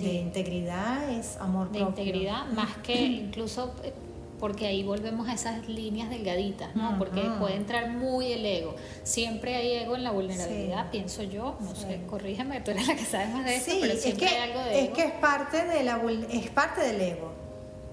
De 0.00 0.14
integridad 0.14 1.10
es 1.10 1.36
amor 1.38 1.66
propio. 1.66 1.86
De 1.86 2.02
integridad, 2.02 2.46
más 2.52 2.76
que 2.76 2.94
incluso 3.24 3.74
eh, 3.82 3.92
porque 4.38 4.66
ahí 4.66 4.82
volvemos 4.82 5.28
a 5.28 5.34
esas 5.34 5.68
líneas 5.68 6.10
delgaditas, 6.10 6.74
¿no? 6.74 6.96
Porque 6.98 7.22
puede 7.38 7.56
entrar 7.56 7.90
muy 7.90 8.32
el 8.32 8.44
ego. 8.44 8.74
Siempre 9.02 9.56
hay 9.56 9.72
ego 9.72 9.96
en 9.96 10.04
la 10.04 10.10
vulnerabilidad, 10.10 10.90
pienso 10.90 11.22
yo, 11.22 11.56
no 11.60 11.74
sé, 11.74 12.02
corrígeme, 12.06 12.60
tú 12.60 12.72
eres 12.72 12.86
la 12.86 12.96
que 12.96 13.04
sabes 13.04 13.30
más 13.30 13.44
de 13.44 13.56
eso, 13.56 13.72
pero 13.80 13.96
siempre 13.96 14.28
hay 14.28 14.50
algo 14.50 14.60
de 14.60 14.78
ego. 14.78 14.88
Es 14.88 14.90
que 14.90 15.04
es 15.04 15.12
parte, 15.12 15.64
de 15.64 15.84
la, 15.84 16.02
es 16.30 16.50
parte 16.50 16.82
del 16.82 17.00
ego. 17.00 17.46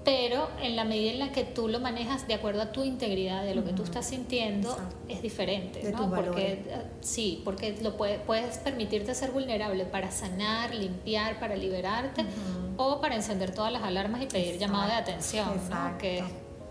Pero 0.04 0.50
en 0.60 0.76
la 0.76 0.84
medida 0.84 1.12
en 1.12 1.18
la 1.18 1.32
que 1.32 1.44
tú 1.44 1.66
lo 1.66 1.80
manejas 1.80 2.28
de 2.28 2.34
acuerdo 2.34 2.60
a 2.60 2.72
tu 2.72 2.84
integridad, 2.84 3.42
de 3.42 3.54
lo 3.54 3.64
que 3.64 3.72
tú 3.72 3.84
estás 3.84 4.06
sintiendo, 4.06 4.76
es 5.08 5.22
diferente, 5.22 5.82
¿no? 5.90 6.10
Porque 6.10 6.62
eh, 6.66 6.82
sí, 7.00 7.40
porque 7.42 7.74
lo 7.80 7.96
puede, 7.96 8.18
puedes 8.18 8.58
permitirte 8.58 9.14
ser 9.14 9.30
vulnerable 9.30 9.86
para 9.86 10.10
sanar, 10.10 10.74
limpiar, 10.74 11.40
para 11.40 11.56
liberarte 11.56 12.26
o 12.76 13.00
para 13.00 13.14
encender 13.14 13.54
todas 13.54 13.72
las 13.72 13.82
alarmas 13.82 14.22
y 14.22 14.26
pedir 14.26 14.58
llamada 14.58 14.86
de 14.86 14.94
atención, 14.94 15.48
¿no? 15.70 15.98
que 15.98 16.24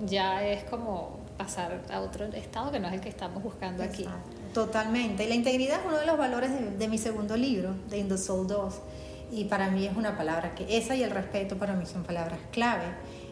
ya 0.06 0.44
es 0.46 0.64
como 0.66 1.24
pasar 1.38 1.82
a 1.92 2.02
otro 2.02 2.26
estado 2.26 2.72
que 2.72 2.80
no 2.80 2.88
es 2.88 2.94
el 2.94 3.02
que 3.02 3.10
estamos 3.10 3.44
buscando 3.44 3.84
aquí. 3.84 4.06
Totalmente. 4.54 5.26
Y 5.26 5.28
la 5.28 5.36
integridad 5.36 5.80
es 5.80 5.86
uno 5.86 5.98
de 5.98 6.06
los 6.06 6.18
valores 6.18 6.52
de, 6.78 6.88
mi 6.88 6.98
segundo 6.98 7.36
libro, 7.36 7.74
de 7.90 7.98
In 7.98 8.08
the 8.08 8.18
Soul 8.18 8.48
2. 8.48 8.76
Y 9.32 9.46
para 9.46 9.72
mí 9.72 9.86
es 9.86 9.96
una 9.98 10.16
palabra 10.16 10.54
que 10.54 10.78
esa 10.78 10.96
y 10.96 11.02
el 11.02 11.10
respeto 11.10 11.58
para 11.58 11.74
mí 11.74 11.86
son 11.86 12.04
palabras 12.04 12.40
clave. 12.52 12.86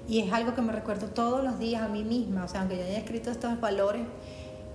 Y 0.08 0.20
es 0.22 0.34
algo 0.34 0.56
que 0.56 0.62
me 0.62 0.72
recuerdo 0.72 1.08
todos 1.08 1.44
los 1.44 1.60
días 1.60 1.84
a 1.84 1.88
mí 1.88 2.04
misma. 2.04 2.46
O 2.46 2.48
sea, 2.48 2.62
aunque 2.62 2.78
yo 2.78 2.84
haya 2.84 2.98
escrito 2.98 3.30
estos 3.30 3.60
valores, 3.60 4.02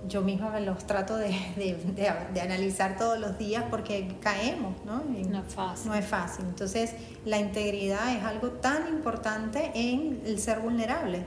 yo 0.07 0.21
misma 0.21 0.49
me 0.49 0.61
los 0.61 0.85
trato 0.85 1.17
de, 1.17 1.35
de, 1.55 2.39
analizar 2.39 2.97
todos 2.97 3.19
los 3.19 3.37
días 3.37 3.65
porque 3.69 4.15
caemos, 4.21 4.73
¿no? 4.85 5.03
no 5.03 5.39
es 5.39 5.53
fácil. 5.53 5.87
No 5.87 5.95
es 5.95 6.05
fácil. 6.05 6.45
Entonces, 6.45 6.93
la 7.25 7.39
integridad 7.39 8.15
es 8.15 8.23
algo 8.23 8.49
tan 8.49 8.87
importante 8.87 9.71
en 9.73 10.21
el 10.25 10.39
ser 10.39 10.59
vulnerable, 10.59 11.23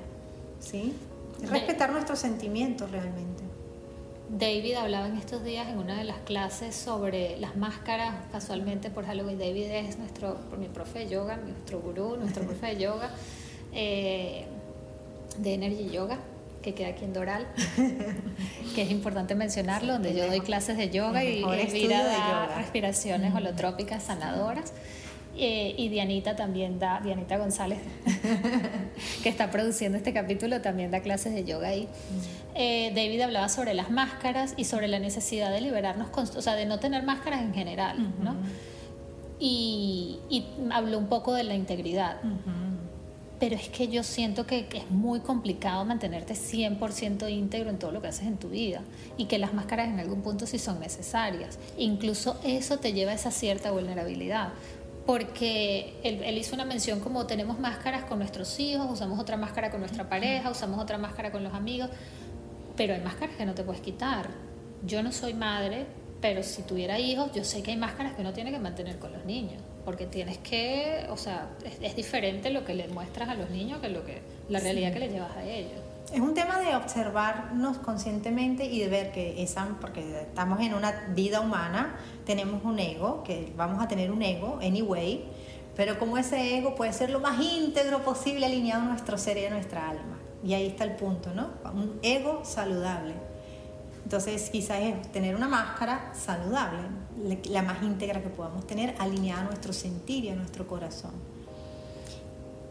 ¿sí? 0.61 0.94
Respetar 1.42 1.90
nuestros 1.90 2.18
sentimientos 2.18 2.90
realmente. 2.90 3.42
David 4.30 4.74
hablaba 4.74 5.09
en 5.09 5.16
estos 5.16 5.42
días 5.42 5.68
en 5.68 5.78
una 5.78 5.98
de 5.98 6.04
las 6.04 6.18
clases 6.18 6.76
sobre 6.76 7.37
las 7.38 7.56
máscaras, 7.56 8.14
casualmente 8.30 8.88
por 8.88 9.04
Halloween. 9.04 9.38
David 9.38 9.66
es 9.70 9.98
nuestro, 9.98 10.38
mi 10.59 10.68
profe 10.68 11.00
de 11.00 11.09
yoga, 11.09 11.37
nuestro 11.37 11.80
gurú, 11.80 12.16
nuestro 12.16 12.44
profe 12.46 12.66
de 12.66 12.80
yoga, 12.80 13.11
eh, 13.72 14.46
de 15.38 15.54
Energy 15.54 15.90
Yoga 15.90 16.18
que 16.62 16.75
queda 16.75 16.88
aquí 16.88 17.05
en 17.05 17.12
Doral, 17.12 17.46
que 18.75 18.83
es 18.83 18.90
importante 18.90 19.35
mencionarlo, 19.35 19.94
donde 19.94 20.14
yo 20.14 20.27
doy 20.27 20.40
clases 20.40 20.77
de 20.77 20.90
yoga 20.90 21.25
y 21.25 21.42
Elvira 21.42 22.05
da 22.05 22.57
respiraciones 22.57 23.35
holotrópicas 23.35 24.05
sanadoras. 24.05 24.73
Eh, 25.37 25.75
y 25.79 25.88
Dianita 25.88 26.35
también 26.35 26.79
da, 26.79 27.01
Dianita 27.01 27.38
González, 27.38 27.79
que 29.23 29.29
está 29.29 29.51
produciendo 29.51 29.96
este 29.96 30.12
capítulo, 30.12 30.61
también 30.61 30.90
da 30.90 31.01
clases 31.01 31.33
de 31.33 31.44
yoga 31.44 31.68
ahí. 31.68 31.88
Eh, 32.55 32.92
David 32.94 33.20
hablaba 33.23 33.49
sobre 33.49 33.73
las 33.73 33.90
máscaras 33.90 34.55
y 34.57 34.64
sobre 34.64 34.88
la 34.88 34.99
necesidad 34.99 35.51
de 35.51 35.61
liberarnos, 35.61 36.11
o 36.14 36.42
sea, 36.42 36.57
de 36.57 36.66
no 36.66 36.81
tener 36.81 37.05
máscaras 37.05 37.42
en 37.42 37.55
general, 37.55 38.12
¿no? 38.20 38.35
Y, 39.38 40.18
y, 40.29 40.44
habló 40.73 40.99
un 40.99 41.07
poco 41.07 41.33
de 41.33 41.44
la 41.44 41.55
integridad 41.55 42.18
pero 43.40 43.57
es 43.57 43.70
que 43.70 43.88
yo 43.88 44.03
siento 44.03 44.46
que, 44.46 44.68
es 44.70 44.90
muy 44.90 45.20
complicado 45.20 45.83
mantenerte 45.87 46.35
100% 46.35 47.31
íntegro 47.33 47.70
en 47.70 47.79
todo 47.79 47.90
lo 47.90 48.03
que 48.03 48.09
haces 48.09 48.26
en 48.26 48.37
tu 48.37 48.50
vida 48.50 48.83
y 49.16 49.24
que 49.24 49.38
las 49.38 49.55
máscaras 49.55 49.88
en 49.88 49.98
algún 49.98 50.20
punto 50.20 50.46
sí 50.46 50.59
son 50.59 50.79
necesarias. 50.79 51.59
Incluso 51.79 52.38
eso 52.44 52.79
te 52.79 52.92
lleva 52.92 53.12
a 53.12 53.14
esa 53.14 53.31
cierta 53.31 53.70
vulnerabilidad, 53.70 54.50
porque 55.07 55.98
él, 56.05 56.22
él, 56.22 56.37
hizo 56.37 56.55
una 56.55 56.66
mención 56.66 57.00
como 57.00 57.26
tenemos 57.26 57.59
máscaras 57.59 58.05
con 58.05 58.18
nuestros 58.18 58.61
hijos, 58.61 58.87
usamos 58.90 59.18
otra 59.18 59.38
máscara 59.38 59.70
con 59.70 59.81
nuestra 59.81 60.07
pareja, 60.07 60.50
usamos 60.50 60.79
otra 60.79 60.98
máscara 60.98 61.33
con 61.33 61.42
los 61.42 61.55
amigos, 61.55 61.88
pero 62.76 62.92
hay 62.92 63.00
máscaras 63.00 63.37
que 63.37 63.46
no 63.46 63.55
te 63.55 63.64
puedes 63.64 63.81
quitar. 63.81 64.29
Yo 64.85 65.03
no 65.03 65.12
soy 65.12 65.33
madre, 65.33 65.87
pero 66.20 66.42
si 66.42 66.61
tuviera 66.62 66.98
hijos, 66.98 67.33
yo 67.35 67.42
sé 67.42 67.62
que 67.62 67.70
hay 67.70 67.79
máscaras 67.79 68.12
que 68.12 68.20
uno 68.20 68.35
tiene 68.35 68.50
que 68.50 68.59
mantener 68.59 68.98
con 68.98 69.12
los 69.12 69.24
niños 69.24 69.62
porque 69.90 70.07
tienes 70.07 70.38
que, 70.38 71.05
o 71.11 71.16
sea, 71.16 71.48
es, 71.83 71.96
diferente 71.96 72.50
lo 72.50 72.64
que 72.64 72.74
le 72.74 72.87
muestras 72.87 73.29
a 73.29 73.35
los 73.35 73.50
niños 73.50 73.81
que 73.81 73.88
lo 73.88 74.07
que 74.07 74.22
la 74.48 74.61
realidad 74.61 74.92
que 74.92 75.00
le 75.00 75.09
llevas 75.09 75.37
a 75.37 75.42
ellos. 75.42 75.81
Es 76.14 76.20
un 76.20 76.33
tema 76.33 76.61
de 76.61 76.76
observarnos 76.76 77.79
conscientemente 77.79 78.66
y 78.66 78.79
de 78.79 78.87
ver 78.87 79.11
que 79.11 79.42
esa, 79.42 79.66
porque 79.81 80.20
estamos 80.20 80.61
en 80.61 80.74
una 80.74 81.09
vida 81.09 81.40
humana, 81.40 81.96
tenemos 82.24 82.62
un 82.62 82.79
ego, 82.79 83.24
que 83.24 83.53
vamos 83.57 83.83
a 83.83 83.88
tener 83.88 84.12
un 84.12 84.22
ego, 84.22 84.61
anyway, 84.62 85.24
pero 85.74 85.98
como 85.98 86.18
ese 86.18 86.57
ego 86.57 86.76
puede 86.76 86.92
ser 86.92 87.11
lo 87.11 87.18
más 87.18 87.40
íntegro 87.40 88.05
posible 88.05 88.46
alineado 88.46 88.83
a 88.83 88.87
nuestro 88.90 89.18
ser 89.18 89.38
y 89.38 89.46
a 89.46 89.50
nuestra 89.50 89.90
alma. 89.90 90.20
Y 90.44 90.55
ahí 90.55 90.68
está 90.68 90.85
el 90.85 90.92
punto, 90.92 91.35
¿no? 91.35 91.48
Un 91.74 91.98
ego 92.03 92.44
saludable. 92.44 93.14
Entonces 94.05 94.50
quizás 94.50 94.83
es 94.83 95.11
tener 95.11 95.35
una 95.35 95.48
máscara 95.48 96.12
saludable, 96.14 96.79
la 97.44 97.62
más 97.62 97.83
íntegra 97.83 98.22
que 98.22 98.28
podamos 98.28 98.66
tener, 98.66 98.94
alineada 98.98 99.42
a 99.42 99.44
nuestro 99.44 99.72
sentir 99.72 100.24
y 100.24 100.28
a 100.30 100.35
nuestro 100.35 100.66
corazón. 100.66 101.12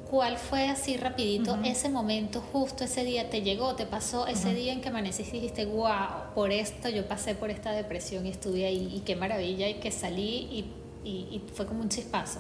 ¿Cuál 0.10 0.38
fue 0.38 0.68
así 0.68 0.98
rapidito 0.98 1.60
ese 1.64 1.88
momento, 1.88 2.42
justo 2.52 2.84
ese 2.84 3.04
día, 3.04 3.30
te 3.30 3.44
llegó, 3.44 3.76
te 3.76 3.86
pasó 3.86 4.26
ese 4.26 4.56
día 4.56 4.74
en 4.74 4.82
que 4.82 4.90
amaneciste 4.90 5.38
y 5.38 5.42
dijiste, 5.42 5.68
wow, 5.68 6.34
por 6.34 6.52
esto 6.52 6.90
yo 6.90 7.08
pasé 7.08 7.36
por 7.36 7.52
esta 7.52 7.72
depresión 7.74 8.26
y 8.26 8.30
estuve 8.30 8.66
ahí 8.66 8.92
y 8.96 9.02
qué 9.02 9.16
maravilla 9.16 9.70
y 9.70 9.76
que 9.76 9.92
salí 9.92 10.66
y, 11.04 11.10
y 11.10 11.44
fue 11.54 11.68
como 11.68 11.82
un 11.82 11.90
chispazo? 11.90 12.40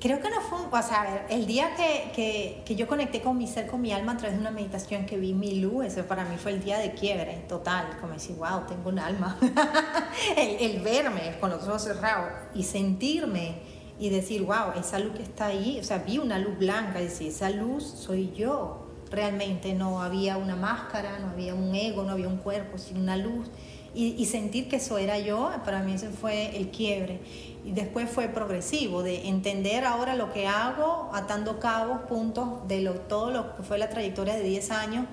Creo 0.00 0.20
que 0.20 0.30
no 0.30 0.40
fue, 0.40 0.58
o 0.70 0.82
sea, 0.82 1.02
a 1.02 1.10
ver, 1.10 1.26
el 1.28 1.46
día 1.46 1.74
que, 1.74 2.12
que, 2.14 2.62
que, 2.64 2.76
yo 2.76 2.86
conecté 2.86 3.20
con 3.20 3.36
mi 3.36 3.48
ser, 3.48 3.66
con 3.66 3.80
mi 3.80 3.90
alma 3.90 4.12
a 4.12 4.16
través 4.16 4.36
de 4.36 4.40
una 4.40 4.52
meditación 4.52 5.06
que 5.06 5.16
vi 5.16 5.34
mi 5.34 5.56
luz, 5.56 5.86
ese 5.86 6.04
para 6.04 6.24
mí 6.24 6.36
fue 6.36 6.52
el 6.52 6.62
día 6.62 6.78
de 6.78 6.92
quiebre 6.92 7.44
total, 7.48 7.98
como 8.00 8.12
decir, 8.12 8.36
wow, 8.36 8.60
tengo 8.68 8.90
un 8.90 9.00
alma. 9.00 9.36
el, 10.36 10.80
verme 10.80 11.36
con 11.40 11.50
los 11.50 11.66
ojos 11.66 11.84
cerrados 11.84 12.30
y 12.54 12.62
sentirme 12.62 13.56
y 13.98 14.10
decir, 14.10 14.42
wow, 14.42 14.72
esa 14.78 14.98
luz 14.98 15.16
que 15.16 15.22
está 15.22 15.46
ahí, 15.46 15.78
o 15.80 15.84
sea, 15.84 15.98
vi 15.98 16.18
una 16.18 16.38
luz 16.38 16.56
blanca, 16.58 17.00
y 17.00 17.04
decir, 17.04 17.28
esa 17.28 17.50
luz 17.50 17.84
soy 17.84 18.32
yo. 18.32 18.86
Realmente 19.10 19.74
no 19.74 20.02
había 20.02 20.36
una 20.36 20.54
máscara, 20.54 21.18
no 21.18 21.30
había 21.30 21.54
un 21.54 21.74
ego, 21.74 22.04
no 22.04 22.12
había 22.12 22.28
un 22.28 22.36
cuerpo, 22.36 22.78
sino 22.78 23.00
una 23.00 23.16
luz. 23.16 23.48
Y, 23.94 24.14
y 24.18 24.26
sentir 24.26 24.68
que 24.68 24.76
eso 24.76 24.98
era 24.98 25.18
yo, 25.18 25.50
para 25.64 25.82
mí 25.82 25.94
ese 25.94 26.10
fue 26.10 26.56
el 26.56 26.70
quiebre 26.70 27.20
y 27.68 27.72
después 27.72 28.08
fue 28.08 28.28
progresivo, 28.28 29.02
de 29.02 29.28
entender 29.28 29.84
ahora 29.84 30.14
lo 30.14 30.32
que 30.32 30.46
hago, 30.46 31.10
atando 31.12 31.58
cabos, 31.58 32.00
puntos 32.08 32.66
de 32.66 32.80
lo, 32.80 32.94
todo 32.94 33.30
lo 33.30 33.56
que 33.56 33.62
fue 33.62 33.76
la 33.76 33.90
trayectoria 33.90 34.34
de 34.34 34.42
10 34.42 34.70
años, 34.70 35.06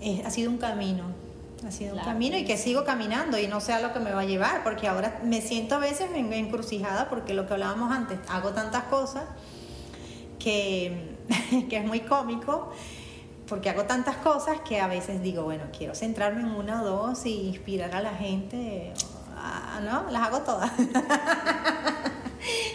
eh, 0.00 0.22
ha 0.24 0.30
sido 0.30 0.50
un 0.50 0.58
camino, 0.58 1.04
ha 1.66 1.70
sido 1.70 1.94
un 1.94 2.00
camino 2.02 2.36
y 2.36 2.44
que 2.44 2.56
sigo 2.56 2.84
caminando 2.84 3.38
y 3.38 3.46
no 3.46 3.60
sé 3.60 3.72
a 3.72 3.80
lo 3.80 3.92
que 3.92 4.00
me 4.00 4.12
va 4.12 4.22
a 4.22 4.24
llevar, 4.24 4.62
porque 4.62 4.88
ahora 4.88 5.20
me 5.22 5.40
siento 5.40 5.76
a 5.76 5.78
veces 5.78 6.10
en 6.14 6.32
encrucijada 6.32 7.08
porque 7.08 7.34
lo 7.34 7.46
que 7.46 7.54
hablábamos 7.54 7.92
antes, 7.92 8.18
hago 8.28 8.50
tantas 8.50 8.84
cosas 8.84 9.24
que, 10.38 11.16
que 11.68 11.76
es 11.76 11.84
muy 11.84 12.00
cómico 12.00 12.72
porque 13.48 13.70
hago 13.70 13.84
tantas 13.84 14.16
cosas 14.16 14.60
que 14.68 14.80
a 14.80 14.88
veces 14.88 15.22
digo, 15.22 15.44
bueno, 15.44 15.64
quiero 15.76 15.94
centrarme 15.94 16.40
en 16.40 16.50
una 16.50 16.82
o 16.82 16.84
dos 16.84 17.26
y 17.26 17.48
inspirar 17.48 17.94
a 17.94 18.02
la 18.02 18.12
gente 18.12 18.92
¿no? 19.82 20.10
Las 20.10 20.22
hago 20.22 20.40
todas. 20.40 20.70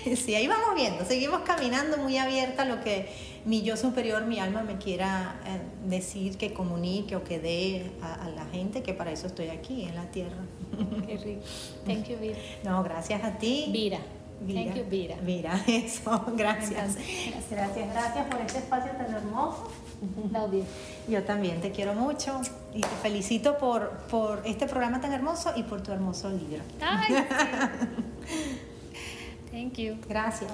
sí, 0.16 0.36
ahí 0.36 0.48
vamos 0.48 0.76
viendo, 0.76 1.06
seguimos 1.06 1.42
caminando 1.42 1.98
muy 1.98 2.18
abierta 2.18 2.64
a 2.64 2.66
lo 2.66 2.82
que 2.82 3.10
mi 3.46 3.62
yo 3.64 3.76
superior, 3.76 4.26
mi 4.26 4.40
alma 4.40 4.62
me 4.62 4.78
quiera 4.78 5.40
eh, 5.46 5.60
decir, 5.88 6.38
que 6.38 6.54
comunique 6.54 7.16
o 7.16 7.24
que 7.24 7.40
dé 7.40 7.92
a, 8.02 8.30
la 8.30 8.46
gente, 8.46 8.84
que 8.84 8.94
para 8.94 9.12
eso 9.12 9.28
estoy 9.28 9.50
aquí 9.50 9.84
en 9.84 9.96
la 9.96 10.06
tierra. 10.06 10.44
Qué 11.08 11.18
rico. 11.18 11.42
Thank 11.86 12.08
you, 12.08 12.18
Vira. 12.18 12.38
No, 12.64 12.84
gracias 12.84 13.24
a 13.24 13.38
ti. 13.38 13.68
Vira. 13.72 14.00
Thank 14.48 14.76
you, 14.76 14.84
Vira. 14.90 15.16
Vira, 15.22 15.64
eso, 15.68 16.24
gracias. 16.36 16.98
Gracias, 17.50 17.94
gracias 17.94 18.26
por 18.28 18.42
este 18.42 18.60
espacio 18.60 18.92
tan 18.92 19.14
hermoso. 19.14 19.72
Yo 21.08 21.24
también 21.24 21.62
te 21.62 21.72
quiero 21.72 21.94
mucho 21.94 22.42
y 22.74 22.82
te 22.82 22.96
felicito 23.04 23.58
por, 23.58 23.92
por 24.10 24.42
este 24.46 24.66
programa 24.66 25.00
tan 25.00 25.14
hermoso 25.14 25.52
y 25.56 25.64
por 25.64 25.82
tu 25.84 25.92
hermoso 25.92 26.30
libro. 26.30 26.64
Ay, 26.82 27.16
Thank 29.62 29.78
you. 29.78 29.96
Gracias. 30.10 30.52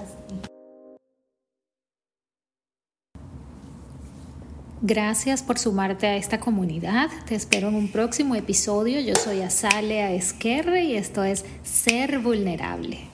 Gracias 4.82 5.42
por 5.42 5.58
sumarte 5.58 6.06
a 6.06 6.16
esta 6.16 6.38
comunidad. 6.38 7.08
Te 7.26 7.34
espero 7.34 7.68
en 7.68 7.74
un 7.74 7.88
próximo 7.90 8.34
episodio. 8.34 9.00
Yo 9.00 9.14
soy 9.14 9.40
Azalea 9.40 10.12
Esquerre 10.12 10.84
y 10.84 10.94
esto 10.96 11.24
es 11.24 11.44
Ser 11.62 12.18
Vulnerable. 12.18 13.07